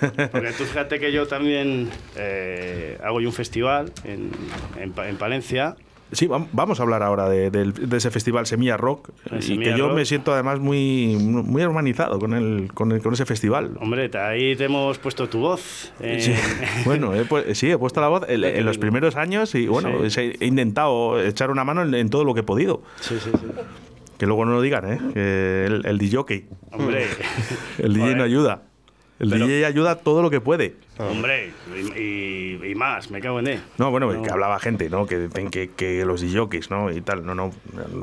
[0.00, 4.30] Porque tú fíjate que yo también eh, hago yo un festival en,
[4.80, 5.76] en Palencia.
[6.12, 9.10] Sí, vam- vamos a hablar ahora de, del- de ese festival Semilla Rock.
[9.30, 9.96] El y que yo Rock.
[9.96, 13.76] me siento además muy, muy hermanizado con, el, con, el- con ese festival.
[13.80, 15.92] Hombre, ahí te hemos puesto tu voz.
[16.00, 16.34] eh, Sí,
[16.84, 20.08] bueno, he pu- sí, he puesto la voz en, en los primeros años y bueno,
[20.10, 20.32] Sí.
[20.40, 22.82] he intentado echar una mano en, en todo lo que he podido.
[23.00, 23.46] sí, sí, sí.
[24.18, 24.98] Que luego no lo digan, ¿eh?
[25.14, 27.06] Que el, el DJ, Hombre,
[27.78, 28.62] el DJ no ayuda.
[29.18, 30.74] El Pero- DJ ayuda todo lo que puede.
[31.08, 33.60] Hombre, y, y- y más, me cago en él.
[33.78, 34.22] No, bueno, No.
[34.22, 35.06] que hablaba gente, ¿no?
[35.06, 36.90] Que que, que los DJs, ¿no?
[36.90, 37.24] Y tal.
[37.24, 37.50] No, no.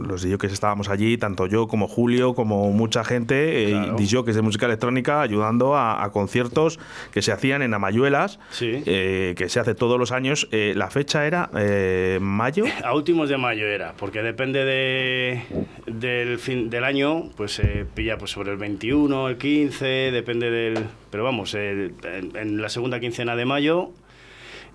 [0.08, 3.98] Los DJs estábamos allí, tanto yo como Julio, como mucha gente, Claro.
[3.98, 6.80] eh, DJs de música electrónica, ayudando a, a conciertos
[7.12, 8.84] que se hacían en Amayuelas, Sí.
[8.86, 10.48] eh, que se hace todos los años.
[10.52, 12.64] Eh, la fecha era eh, mayo.
[12.84, 15.42] A últimos de mayo era, porque depende de,
[15.88, 20.86] del fin del año, pues se pilla pues sobre el 21, el 15, depende del...
[21.12, 23.90] Pero vamos, el- en, en la segunda quincena de mayo.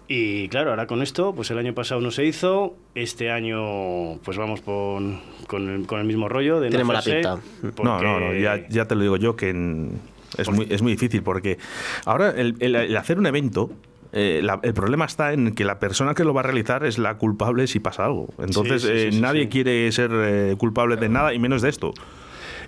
[0.09, 4.37] Y claro, ahora con esto, pues el año pasado no se hizo, este año pues
[4.37, 7.29] vamos con, con, el, con el mismo rollo de no mala hacerse,
[7.62, 7.83] pinta.
[7.83, 10.01] No, no, ya, ya te lo digo yo que en-
[10.37, 11.57] es, muy, es muy difícil porque
[12.05, 13.70] ahora el, el- el hacer un evento,
[14.12, 16.98] eh, la- el problema está en que la persona que lo va a realizar es
[16.98, 18.29] la culpable si pasa algo.
[18.38, 19.48] Entonces Sí, sí, sí, eh, sí, nadie sí.
[19.48, 21.94] quiere ser eh, culpable de nada y menos de esto.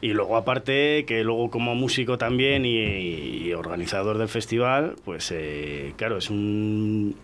[0.00, 5.92] Y luego aparte que luego como músico también y, y organizador del festival, pues eh,
[5.96, 7.14] claro, es un,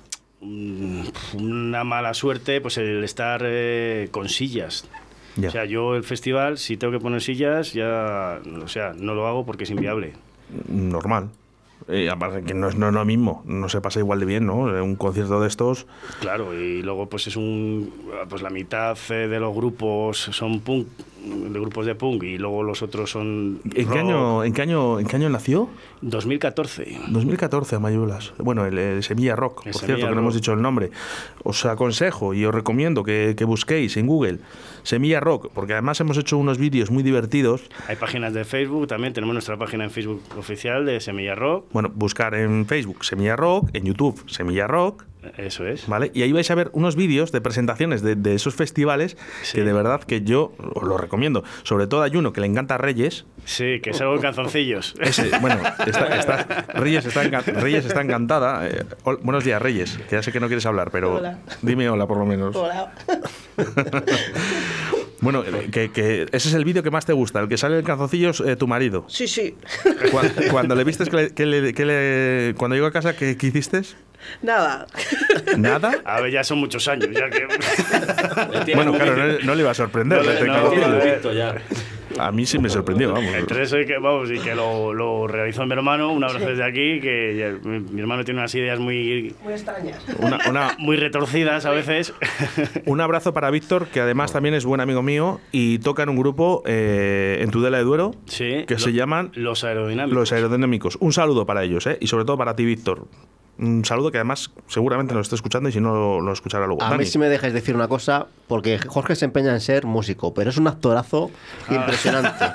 [0.41, 4.89] un- una mala suerte pues el estar eh, con sillas.
[5.47, 9.27] O sea, yo el festival, si tengo que poner sillas, ya, o sea, no lo
[9.27, 10.13] hago porque es inviable.
[10.69, 11.31] Normal.
[11.89, 14.45] Eh, aparte que no es, no es lo mismo, no se pasa igual de bien,
[14.45, 14.77] ¿no?
[14.77, 15.87] Eh, Un concierto de estos,
[16.21, 17.91] Claro, y luego pues es un,
[18.29, 20.89] pues la mitad eh, de los grupos son punk,
[21.23, 23.61] de grupos de punk y luego los otros son.
[23.65, 23.97] ¿En qué, rock.
[23.99, 25.69] año, en, qué año, ¿En qué año nació?
[26.03, 26.99] 2014.
[27.09, 28.33] 2014, Mayulas.
[28.39, 30.41] Bueno, el, el Semilla Rock, El por Semilla cierto, que no hemos Rock.
[30.43, 30.91] dicho el nombre.
[31.43, 34.39] Os aconsejo y os recomiendo que, que busquéis en Google
[34.83, 37.63] Semilla Rock, porque además hemos hecho unos vídeos muy divertidos.
[37.89, 41.67] Hay páginas de Facebook también, tenemos nuestra página en Facebook oficial de Semilla Rock.
[41.73, 45.05] Bueno, buscar en Facebook Semilla Rock, en YouTube Semilla Rock,
[45.37, 45.87] Eso es.
[45.87, 46.11] ¿vale?
[46.15, 49.57] Y ahí vais a ver unos vídeos de presentaciones de, de esos festivales Sí.
[49.59, 51.45] que de verdad que yo os lo recomiendo.
[51.63, 53.27] Sobre todo hay uno que le encanta a Reyes.
[53.45, 54.95] Sí, que salgo en calzoncillos.
[55.01, 58.67] Ese, bueno, está, está- Reyes, está enca- Reyes está encantada.
[58.69, 59.99] Eh, hol- buenos días, Reyes.
[60.09, 61.39] Que ya sé que no quieres hablar, pero Hola.
[61.63, 62.57] dime hola por lo menos.
[62.57, 62.93] Hola.
[65.21, 67.79] Bueno, eh, que, que ese es el vídeo que más te gusta, el que sale
[67.79, 69.05] en calzoncillos eh, tu marido.
[69.09, 69.55] Sí, sí.
[70.11, 73.37] Cuando, cuando le vistes que le, que le- que le- cuando llegó a casa, ¿qué,
[73.37, 73.83] qué hiciste?
[74.43, 74.87] Nada.
[75.57, 75.93] ¿Nada?
[76.05, 77.47] A ver, ya son muchos años, ya que.
[78.75, 80.23] Bueno, claro, no, no le iba a sorprender.
[80.47, 81.55] No, no, ya.
[82.19, 83.33] A mí sí me sorprendió, vamos.
[83.35, 86.65] Entre eso y que, vamos, y que lo, lo realizó mi hermano, un abrazo desde
[86.65, 90.05] aquí, que ya- mi, mi hermano tiene unas ideas muy, Muy extrañas.
[90.19, 92.13] Una- una- muy retorcidas a veces.
[92.87, 96.17] un abrazo para Víctor, que además también es buen amigo mío y toca en un
[96.17, 100.15] grupo eh, en Tudela de Duero Sí, que lo- se llaman Los aerodinámicos.
[100.19, 100.97] Los Aerodinámicos.
[101.01, 101.99] Un saludo para ellos, ¿eh?
[102.01, 103.07] Y sobre todo para ti, Víctor.
[103.61, 106.83] Un saludo que además seguramente nos está escuchando y si no lo, lo escuchará luego.
[106.83, 107.01] A Dani.
[107.01, 110.51] mí sí me dejáis decir una cosa, porque Jorge se empeña en ser músico, pero
[110.51, 111.31] es un actorazo
[111.71, 112.31] impresionante.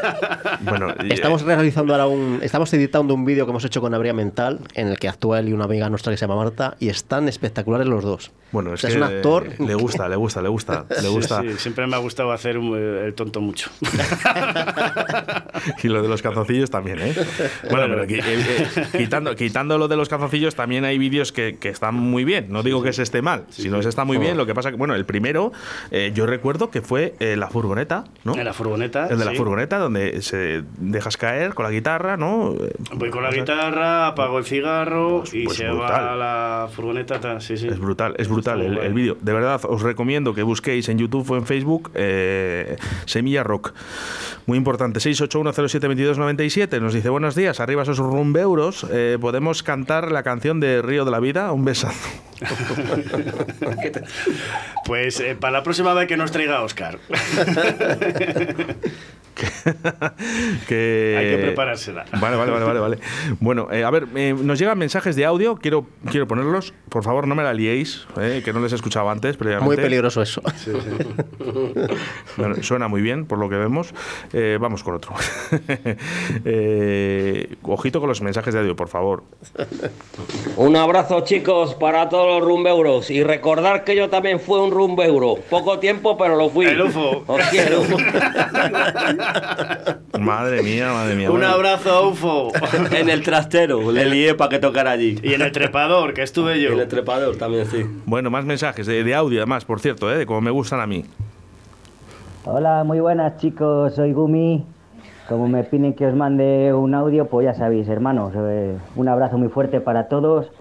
[0.61, 2.39] Bueno, Estamos realizando ahora un.
[2.41, 5.49] Estamos editando un vídeo que hemos hecho con Abría Mental, en el que actúa él
[5.49, 8.31] y una amiga nuestra que se llama Marta, y están espectaculares los dos.
[8.51, 9.47] Bueno, O es sea, que es un actor.
[9.59, 11.41] Le gusta, le gusta, le gusta, le Sí, gusta.
[11.41, 13.69] sí, siempre me ha gustado hacer un- el tonto mucho.
[15.83, 17.13] Y lo de los calzoncillos también, ¿eh?
[17.69, 21.69] Bueno, pero eh, eh, quitando, quitando lo de los calzoncillos, también hay vídeos que, que
[21.69, 22.47] están muy bien.
[22.49, 24.37] No digo que se esté mal, sino que está muy bien.
[24.37, 25.51] Lo que pasa que, bueno, el primero,
[25.91, 28.35] eh, yo recuerdo que fue eh, la furgoneta, ¿no?
[28.35, 29.07] En la furgoneta.
[29.07, 32.53] El de la furgoneta, donde se dejas caer con la guitarra, ¿no?
[32.53, 35.91] Eh, Voy con la guitarra, apago el cigarro Pues- y pues se brutal.
[35.91, 37.19] va a la furgoneta.
[37.19, 37.67] ta- Sí, sí.
[37.67, 39.17] Es brutal, es brutal el, el vídeo.
[39.21, 43.73] De verdad, os recomiendo que busquéis en YouTube o en Facebook eh, Semilla Rock.
[44.45, 44.99] Muy importante.
[44.99, 48.85] 681072297 nos dice, buenos días, arriba esos rumbeuros.
[48.91, 51.51] Eh, ¿Podemos cantar la canción de Río de la Vida?
[51.51, 52.09] Un besazo.
[54.85, 56.99] Pues eh, para la próxima vez que nos traiga Oscar.
[60.67, 61.15] que...
[61.17, 62.05] Hay que preparársela.
[62.19, 62.79] Vale, vale, vale, vale.
[62.79, 62.99] vale.
[63.39, 66.73] Bueno, eh, a ver, eh, nos llegan mensajes de audio, quiero, quiero ponerlos.
[66.89, 69.65] Por favor, no me la liéis, eh, que no les he escuchado antes previamente.
[69.67, 70.41] Muy peligroso eso.
[72.37, 73.93] Bueno, suena muy bien, por lo que vemos.
[74.33, 75.13] Eh, vamos con otro.
[76.47, 79.23] Eh, ojito con los mensajes de audio, por favor.
[80.57, 85.35] Un abrazo chicos para todos los rumbeuros y recordar que yo también fui un rumbeuro.
[85.49, 86.65] Poco tiempo pero lo fui.
[86.65, 87.23] El UFO.
[87.27, 87.81] Os quiero.
[90.19, 91.29] Madre mía, madre mía.
[91.29, 92.51] Un Bueno, abrazo a UFO.
[92.91, 95.19] En el trastero, le lié para que tocara allí.
[95.23, 96.71] Y en el trepador, que estuve yo.
[96.73, 97.85] En el trepador también, sí.
[98.05, 100.87] Bueno, más mensajes de, de audio, además, por cierto, eh, de como me gustan a
[100.87, 101.05] mí.
[102.45, 104.63] Hola, muy buenas chicos, soy Gumi.
[105.27, 109.37] Como me piden que os mande un audio, pues ya sabéis, hermanos, eh, un abrazo
[109.39, 110.51] muy fuerte para todos.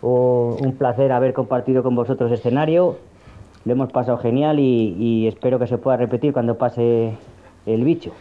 [0.00, 2.98] O- un placer haber compartido con vosotros escenario.
[3.64, 7.14] Lo hemos pasado genial y, y espero que se pueda repetir cuando pase
[7.74, 8.12] el bicho.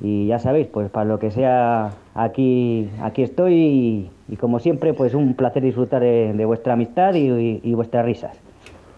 [0.00, 5.14] Y ya sabéis, pues para lo que sea, aquí, aquí estoy y, como siempre, pues
[5.14, 8.38] un placer disfrutar de, vuestra amistad y vuestras risas.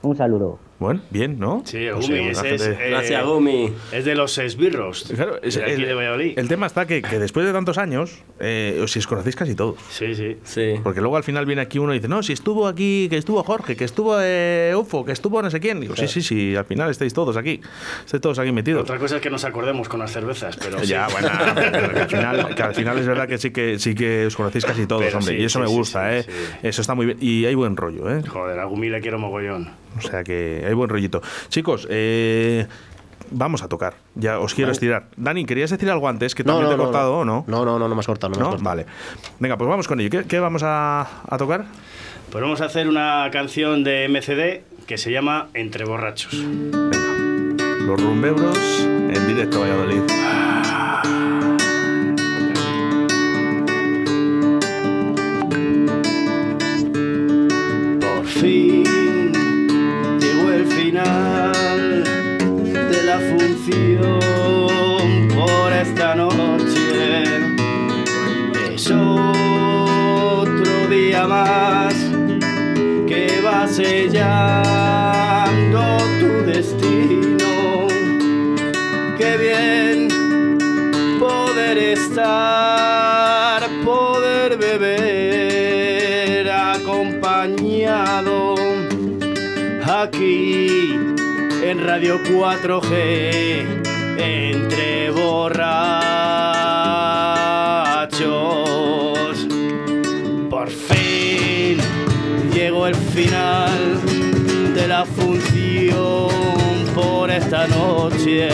[0.03, 0.70] Un saludo.
[0.81, 1.63] Bueno, bien, ¿no?
[1.67, 3.71] Sí, el sé, Gumi, es, gente- eh, Gracias, Gumi.
[3.93, 5.05] es de los esbirros.
[5.15, 6.39] Claro, es- de aquí el, de Valladolid.
[6.39, 9.77] el tema está que, que después de tantos años, eh, si os conocéis casi todos.
[9.91, 10.39] Sí, sí.
[10.43, 10.75] Sí.
[10.83, 13.43] Porque luego al final viene aquí uno y dice, no, si estuvo aquí, que estuvo
[13.45, 15.81] Jorge, que estuvo eh, Ufo, que estuvo no sé quién.
[15.81, 17.61] Digo, sí, sí, sí, al final estáis todos aquí.
[18.07, 18.81] Estáis todos aquí metidos.
[18.83, 22.09] Otra cosa es que nos acordemos con las cervezas, pero Ya, bueno, pero que al,
[22.09, 25.03] final, que al final es verdad que sí que sí que os conocéis casi todos,
[25.05, 25.37] Pero hombre.
[25.37, 26.23] sí, y eso sí, me gusta, sí, ¿eh?
[26.27, 26.57] sí.
[26.69, 27.19] Eso está muy bien.
[27.21, 28.23] Y hay buen rollo, ¿eh?
[28.27, 29.69] Joder, a Gumi le quiero mogollón.
[29.99, 31.21] O sea que hay buen rollito.
[31.49, 32.67] Chicos, eh,
[33.31, 33.95] vamos a tocar.
[34.15, 35.09] Ya os quiero estirar.
[35.17, 36.35] Dani, ¿querías decir algo antes?
[36.35, 37.45] Que también te he cortado, ¿o no?
[37.47, 38.33] No, no, no, no me has cortado.
[38.33, 38.65] No, me has cortado.
[38.65, 38.87] Vale.
[39.39, 40.11] Venga, pues vamos con ello.
[40.11, 41.67] ¿Qué, qué vamos a, a tocar?
[42.31, 46.35] Pues vamos a hacer una canción de MCD que se llama Entre borrachos.
[46.35, 50.03] Los rumbeuros en directo a Valladolid.
[58.01, 58.80] Por fin
[65.35, 67.25] por esta noche.
[68.75, 71.95] Es otro día más
[73.07, 74.90] que va sellando tu
[92.01, 93.85] Radio 4G
[94.17, 95.61] entre borrachos.
[100.49, 101.77] Por fin
[102.55, 104.01] llegó el final
[104.75, 106.31] de la función
[106.95, 108.49] por esta noche.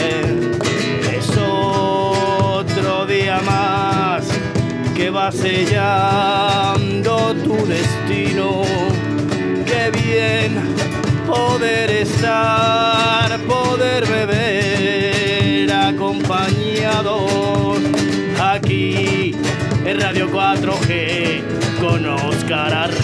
[1.15, 4.27] Es otro día más
[4.93, 8.63] que va sellando tu destino.
[9.65, 10.76] Qué bien
[11.57, 17.79] poder estar, poder beber acompañados
[18.39, 19.35] aquí
[19.83, 21.41] en Radio 4G
[21.79, 22.99] con Oscar Arratia.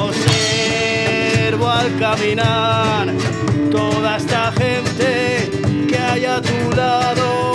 [0.00, 3.06] Observo al caminar
[3.70, 5.48] toda esta gente
[5.88, 7.49] que hay a tu lado.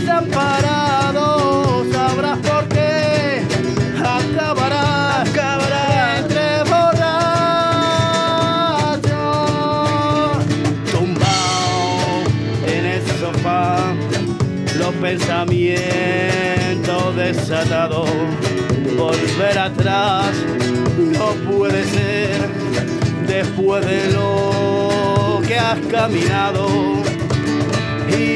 [0.00, 3.42] Desamparado, sabrás por qué.
[3.98, 5.28] Acabarás,
[6.18, 7.00] entre borrachos,
[10.90, 12.24] tumbado
[12.66, 13.92] en el sofá,
[14.78, 18.08] los pensamientos desatados,
[18.96, 20.32] volver atrás
[20.98, 22.48] no puede ser
[23.26, 26.68] después de lo que has caminado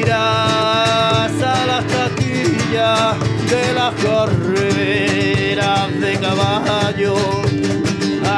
[0.05, 3.17] irás a las taquillas
[3.49, 7.15] de las carreras de caballo.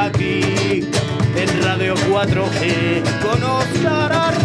[0.04, 0.88] Aquí
[1.36, 4.38] en Radio 4G con Oscar Arratia.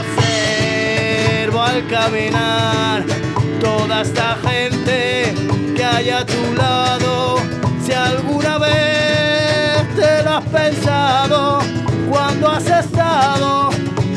[0.00, 3.04] Observo al caminar
[3.60, 5.34] toda esta gente
[5.74, 6.45] que hay a tu
[12.56, 13.70] has estado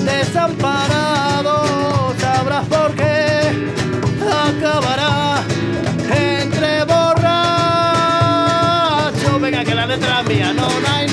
[0.05, 1.53] desamparado,
[2.17, 3.73] sabrás por qué
[4.47, 5.43] acabará
[6.09, 7.21] entre borrachos.
[9.41, 11.08] Venga, que la letra mía, no, no, na,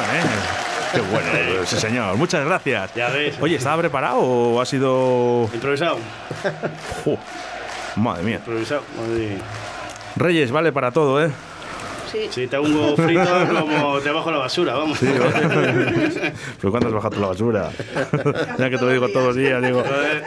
[0.00, 0.22] ¿eh?
[0.92, 1.28] Qué bueno,
[1.66, 2.16] sí señor.
[2.16, 2.94] Muchas gracias.
[2.94, 3.36] Ya ves.
[3.40, 5.48] Oye, ¿estaba preparado o ha sido...?
[5.52, 5.98] Improvisado.
[7.96, 8.36] Madre mía.
[8.36, 8.82] Improvisado.
[8.96, 9.38] Madre.
[10.16, 11.30] Reyes, vale para todo, ¿eh?
[12.30, 13.22] Si te hago un huevo frito
[13.60, 14.98] como te bajo la basura, vamos.
[16.60, 17.70] Pero ¿cuándo has bajado la basura?
[18.58, 19.82] ya que te lo digo todos los días, digo,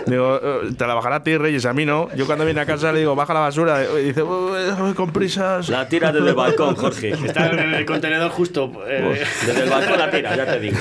[0.05, 2.09] digo eh, te la bajará a ti, Reyes, a mí no.
[2.15, 3.83] Yo cuando viene a casa le digo, baja la basura.
[3.99, 5.69] Y dice, "Voy con prisas.
[5.69, 7.09] La tira desde el balcón, Jorge.
[7.11, 8.71] Está en el contenedor justo.
[8.87, 10.77] eh, Desde el balcón la tira, ya te digo.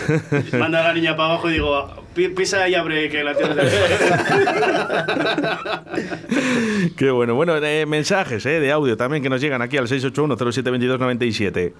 [0.59, 3.55] manda a la niña para abajo y digo, "Pi- pisa y abre que la tierra
[6.97, 7.35] Qué bueno.
[7.35, 11.73] Bueno, eh, mensajes eh, de audio también que nos llegan aquí al 681-072297.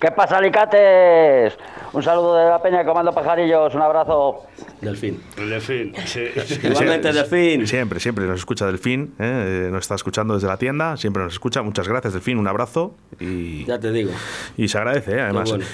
[0.00, 1.58] ¿Qué pasa, alicates?
[1.92, 4.46] Un saludo de la Peña Comando Pajarillos, un abrazo.
[4.80, 5.22] Delfín.
[5.36, 5.92] El delfín.
[6.06, 6.24] Sí.
[6.62, 7.66] Igualmente, Delfín.
[7.66, 9.14] Siempre, siempre nos escucha Delfín.
[9.18, 10.96] eh, nos está escuchando desde la tienda.
[10.96, 11.60] Siempre nos escucha.
[11.60, 12.38] Muchas gracias, Delfín.
[12.38, 12.94] Un abrazo.
[13.18, 14.10] Y, Ya te digo.
[14.56, 15.50] y se agradece, eh, además.
[15.50, 15.64] bueno.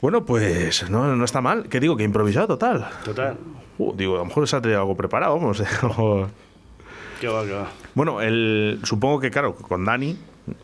[0.00, 0.24] Bueno.
[0.24, 1.68] pues no, no está mal.
[1.68, 2.88] Que digo que improvisado total.
[3.04, 3.36] Total.
[3.76, 5.34] Uh, digo, a lo mejor se ha tenido algo preparado.
[5.34, 5.64] Vamos, eh,
[7.20, 7.66] Qué va, qué va.
[7.94, 10.16] Bueno, el, supongo que, claro, con Dani,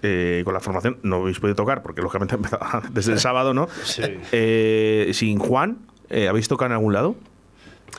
[0.03, 3.68] eh, con la formación, no habéis podido tocar, porque lógicamente empezaba desde el sábado, ¿no?
[3.85, 4.03] Sí.
[4.33, 5.78] Eh, sin Juan,
[6.09, 7.14] eh, ¿habéis tocado en algún lado?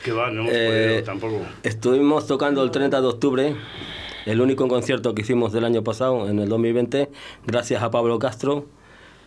[0.04, 1.40] Qué va, no hemos Eh, podido tampoco.
[1.62, 3.56] Estuvimos tocando el 30 de octubre,
[4.26, 7.10] el único concierto que hicimos del año pasado, en el 2020,
[7.46, 8.66] gracias a Pablo Castro.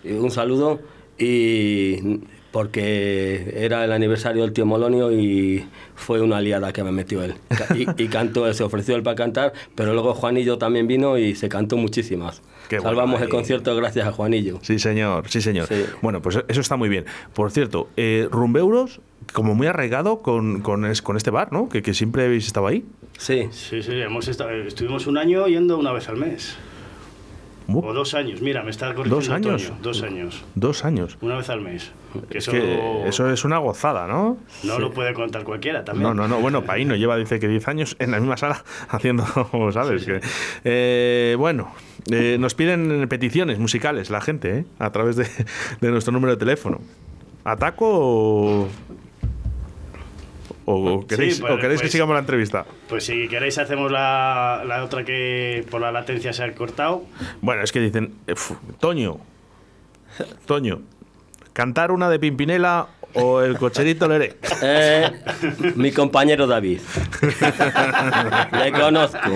[0.03, 0.79] Un saludo.
[1.17, 2.19] Y
[2.55, 7.35] porque era el aniversario del tío Molonio y fue una liada que me metió él.
[7.75, 11.49] Y, y cantó, se ofreció él para cantar, pero luego Juanillo también vino y se
[11.49, 12.41] cantó muchísimas.
[12.69, 14.59] Qué bueno, Salvamos el concierto gracias a Juanillo.
[14.61, 15.67] Sí, señor, sí, señor.
[15.67, 15.83] Sí.
[16.01, 17.05] Bueno, pues eso está muy bien.
[17.33, 19.01] Por cierto, eh, Rumbeuros,
[19.33, 21.67] como muy arraigado con, con, es- con este bar, ¿no?
[21.69, 22.85] Que, que siempre habéis estado ahí.
[23.17, 26.55] Sí, Sí, sí, hemos estado, estuvimos un año yendo una vez al mes.
[27.67, 29.63] O dos años, mira, me está corrigiendo ¿Dos años?
[29.63, 30.43] Toño, Dos años.
[30.55, 31.17] Dos años.
[31.21, 31.91] Una vez al mes.
[32.29, 34.37] Que Es eso, que eso es una gozada, ¿no?
[34.63, 36.03] no lo puede contar cualquiera también.
[36.03, 36.39] No, no, no.
[36.39, 39.25] Bueno, Paino lleva, dice que 10 años en la misma sala haciendo,
[39.73, 40.05] ¿sabes?
[40.05, 40.21] Que,
[40.63, 41.73] eh, bueno,
[42.11, 44.65] eh, nos piden peticiones musicales la gente, ¿eh?
[44.79, 45.27] A través de,
[45.81, 46.79] de nuestro número de teléfono.
[47.43, 48.67] ¿Ataco o,
[50.65, 52.65] o queréis, Sí, pues- o queréis que pues- sigamos la entrevista?
[52.89, 57.03] Pues si queréis hacemos la, la otra que por la latencia se ha cortado.
[57.41, 58.33] Bueno, es que dicen, eh,
[58.79, 59.17] Toño,
[60.45, 60.81] Toño,
[61.53, 64.37] cantar una de Pimpinela o el cocherito Leré.
[64.61, 65.11] Eh,
[65.75, 66.79] mi compañero David.
[68.51, 69.31] Le conozco.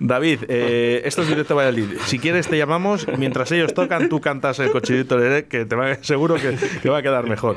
[0.00, 1.98] David, eh, esto es directo a Valladolid.
[2.06, 5.94] Si quieres te llamamos, mientras ellos tocan, tú cantas el cocherito Leré, que te va,
[6.02, 7.56] seguro que, que va a quedar mejor.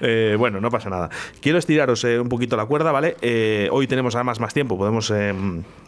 [0.00, 1.10] Eh, bueno, no pasa nada.
[1.40, 3.16] Quiero estiraros eh, un poquito la cuerda, ¿vale?
[3.22, 5.34] Eh, hoy tenemos además más tiempo, podemos eh,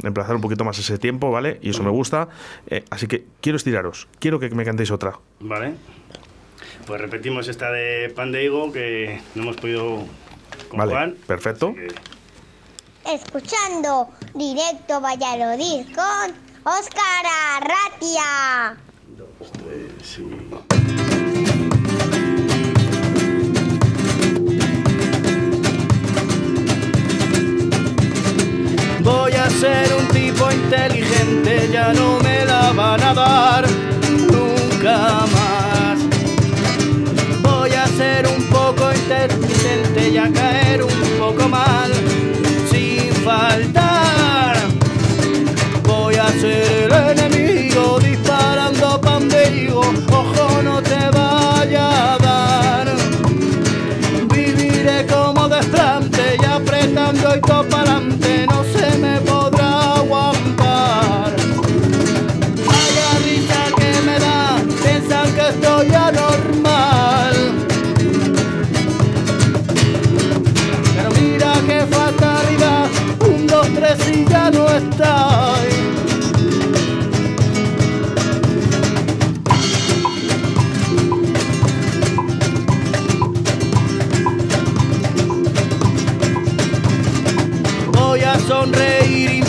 [0.02, 1.58] emplazar un poquito más ese tiempo, ¿vale?
[1.62, 2.28] Y eso me gusta.
[2.68, 5.18] Eh, así que quiero estiraros, quiero que me cantéis otra.
[5.40, 5.74] Vale.
[6.86, 10.04] Pues repetimos esta de pan de higo que no hemos podido
[10.68, 11.16] con Vale, Juan.
[11.26, 11.74] perfecto.
[13.10, 17.24] Escuchando directo Valladolid con Óscar
[17.56, 18.76] Arratia.
[29.00, 33.64] Voy a ser un tipo inteligente, ya no me la van a dar
[34.10, 35.26] nunca
[40.14, 41.92] inteligente y a caer un poco mal,
[42.70, 43.73] sin faltar.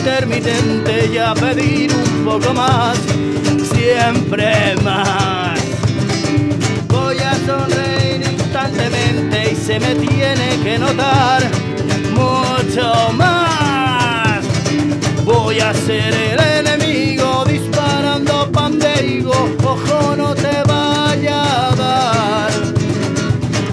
[0.06, 2.96] Intermitente y a pedir un poco más,
[3.74, 5.60] siempre más.
[6.88, 11.42] Voy a sonreír instantemente y se me tiene que notar
[12.14, 14.46] mucho más.
[15.24, 22.52] Voy a ser el enemigo disparando pan de higo, ojo no te vaya a dar.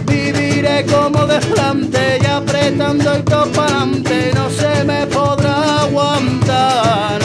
[0.07, 2.22] Viviré como desplante y
[2.63, 7.21] apretando y todo pa'lante no se me podrá aguantar.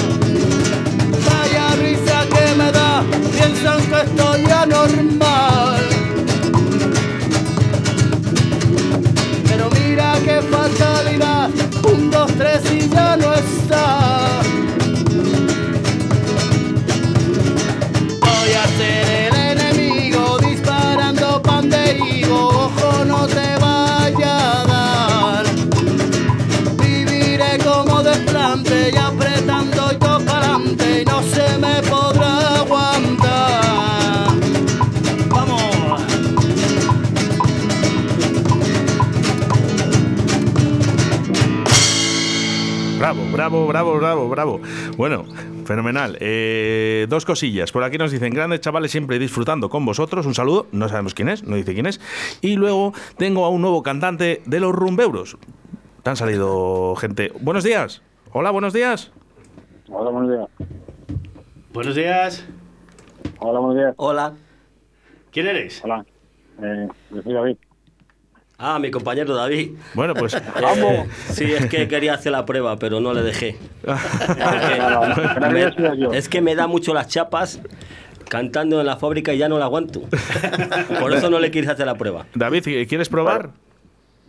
[1.27, 5.81] Vaya risa que me da, piensan que estoy anormal.
[9.47, 11.49] Pero mira qué fatalidad,
[11.83, 14.06] un, dos, tres y ya no está.
[43.47, 44.61] Bravo, bravo, bravo, bravo.
[44.97, 45.23] Bueno,
[45.63, 46.17] fenomenal.
[46.19, 47.71] Eh, dos cosillas.
[47.71, 50.25] Por aquí nos dicen, grandes chavales, siempre disfrutando con vosotros.
[50.25, 50.67] Un saludo.
[50.73, 52.01] No sabemos quién es, no dice quién es.
[52.41, 55.37] Y luego tengo a un nuevo cantante de los rumbeuros.
[56.03, 57.31] Te han salido gente.
[57.39, 58.01] Buenos días.
[58.33, 59.13] Hola, buenos días.
[59.87, 60.69] Hola, buenos días.
[61.71, 62.45] Buenos días.
[63.39, 63.93] Hola, buenos días.
[63.95, 64.33] Hola.
[65.31, 65.81] ¿Quién eres?
[65.85, 66.05] Hola.
[66.61, 67.57] Eh, yo soy David.
[68.59, 69.71] Ah, mi compañero David.
[69.93, 70.33] Bueno, pues.
[70.33, 73.55] Eh, sí, es que quería hacer la prueba, pero no le dejé.
[75.51, 77.61] Me- es que me da mucho las chapas
[78.29, 80.01] cantando en la fábrica y ya no la aguanto.
[80.99, 82.25] Por eso no le quieres hacer la prueba.
[82.33, 83.51] David, ¿quieres probar?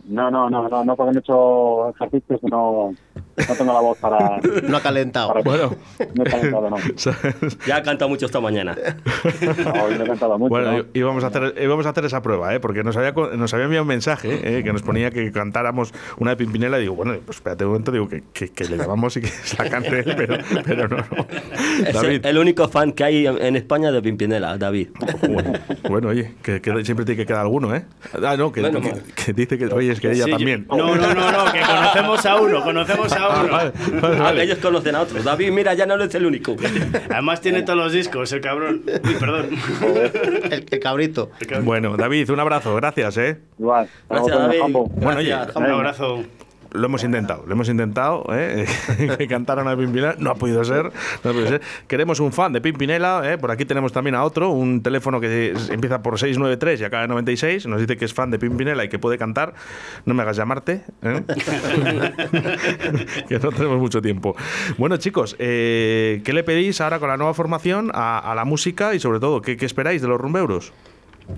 [0.07, 2.93] No, no, no, no, no, porque he hecho ejercicios no,
[3.47, 4.39] no tengo la voz para...
[4.67, 5.33] No ha calentado.
[5.43, 5.75] Bueno.
[6.15, 6.77] No he calentado, no.
[7.67, 8.75] Ya ha cantado mucho esta mañana.
[9.83, 10.79] Hoy no he cantado mucho, Bueno, ¿no?
[10.79, 12.59] y- íbamos a hacer, íbamos a hacer esa prueba, ¿eh?
[12.59, 14.63] porque nos había, nos había enviado un mensaje ¿eh?
[14.63, 16.77] que nos ponía que cantáramos una de Pimpinela.
[16.79, 19.27] Y digo, bueno, pues espérate un momento, digo que, que- que le llamamos y que
[19.27, 21.25] se la cante él, pero, pero no, no.
[21.85, 24.89] Es David, el único fan que hay en España de Pimpinela, David.
[25.29, 25.53] bueno,
[25.89, 27.85] bueno, oye, que, que siempre tiene que quedar alguno, ¿eh?
[28.23, 28.93] Ah, no, que, Bueno, que-
[29.25, 30.65] que dice que, oye, es que ella Sí, yo- también.
[30.69, 31.13] No, no, no,
[31.45, 33.28] no, que conocemos a uno, conocemos a uno.
[33.29, 33.71] Vale,
[34.01, 34.37] vale, Ah, vale.
[34.37, 35.23] que ellos conocen a otros.
[35.23, 36.55] David, mira, ya no eres el único.
[37.09, 38.81] Además tiene todos los discos, el cabrón.
[38.85, 39.49] Uy, perdón.
[40.51, 41.31] El, el cabrito.
[41.63, 43.37] Bueno, David, un abrazo, gracias, ¿eh?
[43.57, 43.87] Igual.
[44.09, 44.59] Gracias, David.
[44.73, 46.23] Bueno, oye, Un abrazo.
[46.71, 48.65] Lo hemos intentado, lo hemos intentado, ¿eh?
[49.17, 50.91] que cantaran a Pimpinela, no ha podido ser.
[51.87, 53.37] Queremos un fan de Pimpinela, ¿eh?
[53.37, 57.09] por aquí tenemos también a otro, un teléfono que empieza por 693 y acaba en
[57.09, 59.53] 96, nos dice que es fan de Pimpinela y que puede cantar,
[60.05, 61.23] no me hagas llamarte, ¿eh?
[63.27, 64.35] que no tenemos mucho tiempo.
[64.77, 68.99] Bueno chicos, eh, ¿qué le pedís ahora con la nueva formación a, la música y
[68.99, 70.71] sobre todo, ¿qué, qué esperáis de los rumbeuros?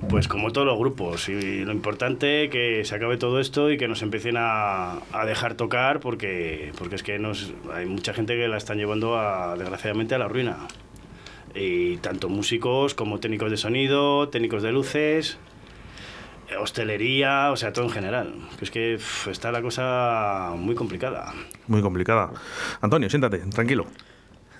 [0.09, 3.87] Pues como todos los grupos, y lo importante que se acabe todo esto y que
[3.87, 8.47] nos empiecen a, a dejar tocar porque, porque es que nos, hay mucha gente que
[8.47, 10.57] la están llevando a, desgraciadamente a la ruina.
[11.53, 15.37] Y tanto músicos como técnicos de sonido, técnicos de luces,
[16.59, 18.33] hostelería, o sea, todo en general.
[18.61, 18.97] Es que
[19.29, 21.33] está la cosa muy complicada.
[21.67, 22.31] Muy complicada.
[22.81, 23.87] Antonio, siéntate, tranquilo.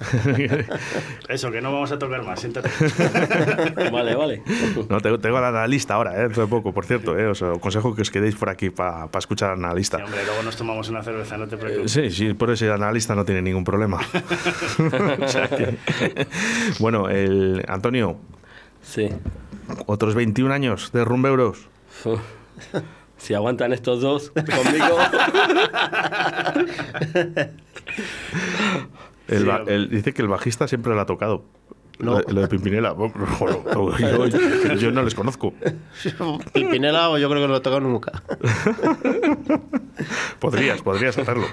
[1.29, 2.69] Eso, que no vamos a tocar más, siéntate.
[3.91, 4.41] Vale, vale.
[4.89, 6.21] No, tengo, tengo al analista ahora, ¿eh?
[6.23, 7.17] dentro de poco, por cierto.
[7.17, 7.27] ¿eh?
[7.27, 9.97] Os aconsejo que os quedéis por aquí para escuchar al analista.
[9.97, 11.91] Sí, hombre, luego nos tomamos una cerveza, no te preocupes.
[11.91, 13.99] Sí, sí, por eso el analista no tiene ningún problema.
[15.21, 15.77] O sea que-
[16.79, 18.17] bueno, el Antonio,
[18.81, 19.09] Sí.
[19.85, 21.67] otros 21 años de rumbeuros.
[23.17, 24.97] Si aguantan estos dos conmigo.
[29.31, 31.43] El Sí, el- dice que el bajista siempre lo ha tocado.
[31.99, 32.19] No.
[32.19, 32.93] Lo, lo de Pimpinela.
[32.93, 33.13] Bueno,
[33.99, 35.53] yo, yo- yo no les conozco.
[36.53, 38.23] Pimpinela o yo creo que no lo he tocado nunca.
[40.39, 41.45] Podrías, podrías hacerlo.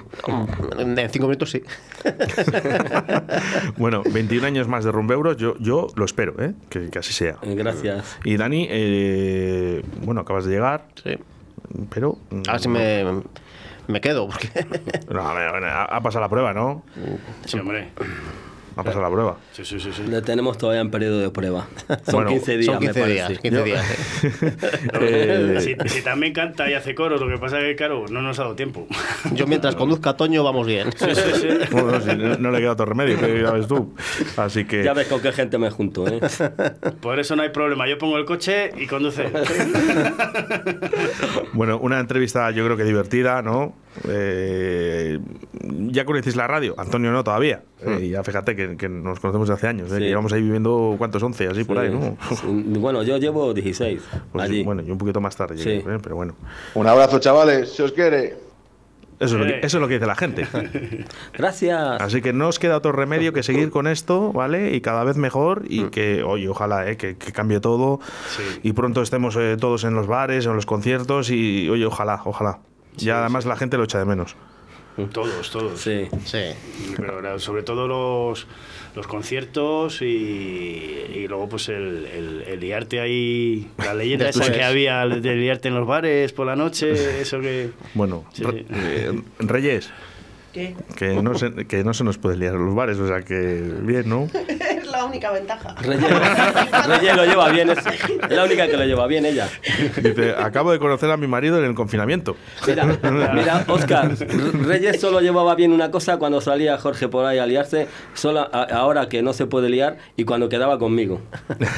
[0.79, 1.63] En cinco minutos sí.
[3.77, 6.55] Bueno, 21 años más de rumbeuros, yo, yo lo espero, ¿eh?
[6.71, 7.37] que, que así sea.
[7.43, 8.17] Gracias.
[8.25, 11.19] Y Dani, eh, bueno, acabas de llegar, Sí.
[11.91, 12.19] pero...
[12.31, 13.05] mm, A ver si me,
[13.89, 14.49] me quedo, porque
[15.11, 16.85] No, a ver, ha, ha pasado la prueba, ¿no?
[17.45, 17.89] Sí, hombre.
[18.81, 19.37] Ha pasado la prueba.
[19.51, 19.91] Sí, sí, sí.
[19.93, 20.05] sí.
[20.05, 21.67] Le tenemos todavía en periodo de prueba.
[22.05, 23.25] Son Bueno, 15 días, son 15 me días.
[23.27, 23.43] parece.
[23.43, 23.91] 15 Yo- días.
[23.91, 24.57] ¿eh?
[25.01, 28.23] Eh, Si, si también canta y hace coros, lo que pasa es que, claro, no
[28.23, 28.87] nos ha dado tiempo.
[29.33, 30.91] Yo mientras conduzca a Toño vamos bien.
[31.73, 33.95] bueno, no, si no, no le queda otro remedio, que ya ves tú.
[34.37, 34.85] Así que...
[34.85, 36.21] Ya ves con qué gente me junto, ¿eh?
[37.01, 37.89] Por eso no hay problema.
[37.89, 39.29] Yo pongo el coche y conduce.
[41.53, 43.75] Bueno, una entrevista yo creo que divertida, ¿no?
[44.09, 45.19] Eh,
[45.91, 47.63] ya conocéis la radio, Antonio no todavía.
[47.85, 49.95] Eh, y ya fíjate que, que nos conocemos desde hace años, ¿eh?
[49.95, 50.01] Sí.
[50.01, 51.23] que llevamos ahí viviendo, ¿cuántos?
[51.23, 52.17] 11, así por ahí, ¿no?
[52.37, 52.47] Sí.
[52.79, 54.63] Bueno, yo llevo 16 Pues, allí.
[54.63, 55.65] bueno, yo un poquito más tarde, Sí.
[55.69, 55.99] llegué, ¿eh?
[56.03, 56.35] pero bueno.
[56.75, 58.37] Un abrazo, chavales, si os quiere.
[59.21, 59.61] Eso es, lo que, Eh.
[59.65, 60.47] eso es lo que dice la gente.
[61.37, 62.01] Gracias.
[62.01, 64.75] Así que no os queda otro remedio que seguir con esto, ¿vale?
[64.77, 66.97] Y cada vez mejor y que, oye, ojalá, ¿eh?
[66.97, 67.99] que, que cambie todo
[68.37, 68.43] Sí.
[68.63, 72.61] y pronto estemos eh, todos en los bares, en los conciertos y, oye, ojalá, ojalá.
[72.99, 74.37] Ya además la gente lo echa de menos.
[75.13, 75.81] Todos, todos.
[75.81, 76.09] Sí.
[76.25, 76.41] Sí.
[76.97, 78.49] Pero sobre todo los,
[78.97, 84.65] los conciertos y, y luego pues el, el, el liarte ahí, la leyenda esa que
[84.65, 87.71] había de liarte en los bares por la noche, eso que...
[87.95, 88.67] Bueno, Sí, Re- sí.
[88.73, 89.89] eh, Reyes,
[90.53, 90.75] ¿Qué?
[90.97, 93.63] que no, se, que no se nos puede liar en los bares, o sea que
[93.83, 94.29] bien, ¿no?
[94.99, 95.77] La única ventaja.
[95.81, 96.11] Reyes,
[96.89, 99.49] Reyes lo lleva bien, es, es la única que lo lleva bien ella.
[100.03, 102.37] Dice, acabo de conocer a mi marido en el confinamiento.
[102.67, 102.85] Mira,
[103.33, 107.87] mira, Oscar, Reyes solo llevaba bien una cosa cuando salía Jorge por ahí a liarse,
[108.15, 111.21] solo a- ahora que no se puede liar y cuando quedaba conmigo.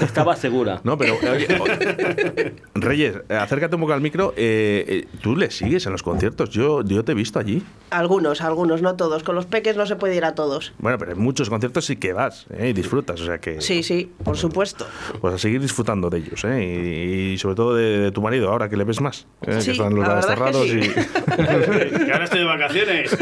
[0.00, 0.80] Estaba segura.
[0.84, 4.32] No, pero oye, oye, Reyes, acércate un poco al micro.
[4.38, 6.48] eh, eh, ¿Tú le sigues en los conciertos?
[6.48, 7.62] Yo, yo te he visto allí.
[7.90, 9.22] Algunos, algunos, no todos.
[9.24, 10.72] Con los peques no se puede ir a todos.
[10.78, 12.68] Bueno, pero en muchos conciertos sí que vas ¿eh?
[12.68, 13.60] y disfrutas, o sea que...
[13.60, 14.86] Sí, sí, por supuesto.
[15.20, 16.62] Pues a seguir disfrutando de ellos, ¿eh?
[16.64, 19.26] Y, y sobre todo de, de tu marido, ahora que le ves más.
[19.46, 19.60] ¿eh?
[19.60, 20.80] Sí, que están los la es que cerrados sí.
[22.06, 23.16] que ahora estoy de vacaciones.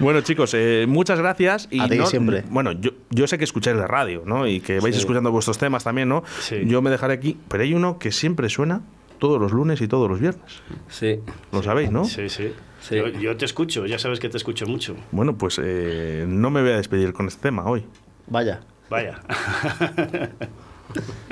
[0.00, 0.02] y...
[0.02, 1.68] bueno, chicos, eh, muchas gracias.
[1.70, 2.44] Y A ti no- siempre.
[2.50, 4.46] Bueno, yo, yo sé que escucháis la radio, ¿no?
[4.46, 5.00] Y que vais Sí.
[5.00, 6.22] escuchando vuestros temas también, ¿no?
[6.40, 6.62] Sí.
[6.66, 8.82] Yo me dejaré aquí, pero hay uno que siempre suena
[9.18, 10.62] todos los lunes y todos los viernes.
[10.88, 11.20] Sí.
[11.52, 12.04] Lo sabéis, ¿no?
[12.04, 12.52] Sí, sí.
[12.80, 12.96] Sí.
[12.96, 14.96] Yo, yo te escucho, ya sabes que te escucho mucho.
[15.12, 17.84] Bueno, pues eh, no me voy a despedir con este tema hoy.
[18.32, 18.60] Vaya.
[18.90, 19.20] Vaya.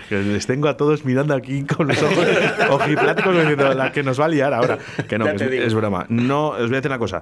[0.09, 2.27] Que les tengo a todos mirando aquí con los ojos
[2.71, 4.79] ojipláticos diciendo la que nos va a liar ahora.
[5.07, 6.07] Que no, es, es broma.
[6.09, 7.21] No, os voy a decir una cosa.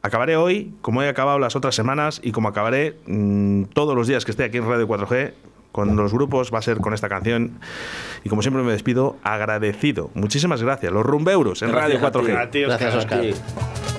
[0.00, 4.24] Acabaré hoy, como he acabado las otras semanas y como acabaré mm, todos los días
[4.24, 5.34] que esté aquí en Radio 4G
[5.72, 7.60] con los grupos, va a ser con esta canción.
[8.24, 10.10] Y como siempre me despido, agradecido.
[10.14, 10.90] Muchísimas gracias.
[10.90, 12.18] Los rumbeuros en Gracias Radio a ti.
[12.18, 12.42] 4G.
[12.42, 12.80] A ti, Oscar.
[12.80, 13.93] Gracias, Oscar.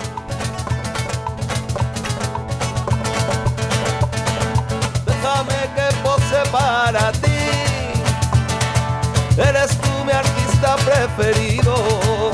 [11.15, 12.31] preferido.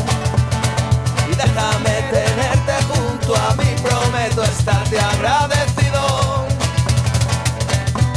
[1.31, 6.45] Y déjame tenerte junto a mí, prometo estarte agradecido.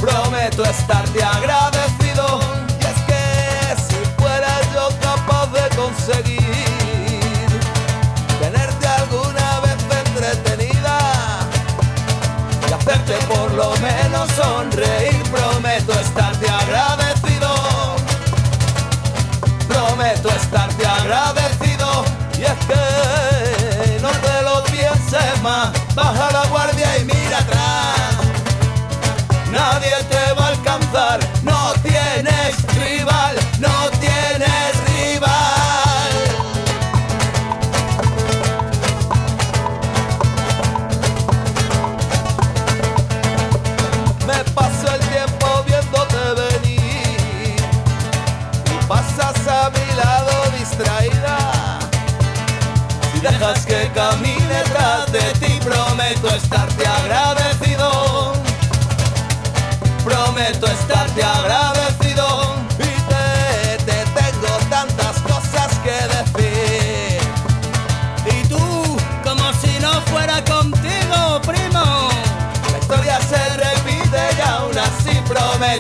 [0.00, 2.40] Prometo estarte agradecido.
[2.80, 6.40] Y es que si fuera yo capaz de conseguir
[8.40, 10.98] tenerte alguna vez entretenida
[12.68, 15.13] y hacerte por lo menos sonreír.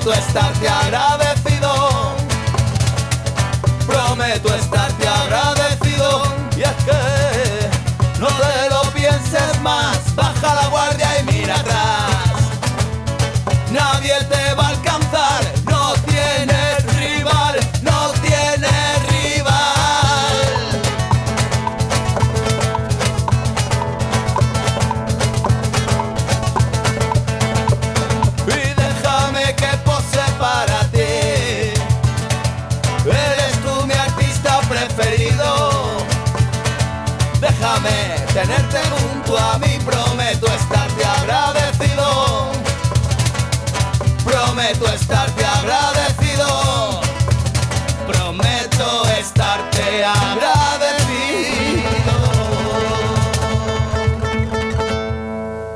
[0.04, 2.14] Prometo estarte agradecido.
[3.86, 4.83] Prometo estarte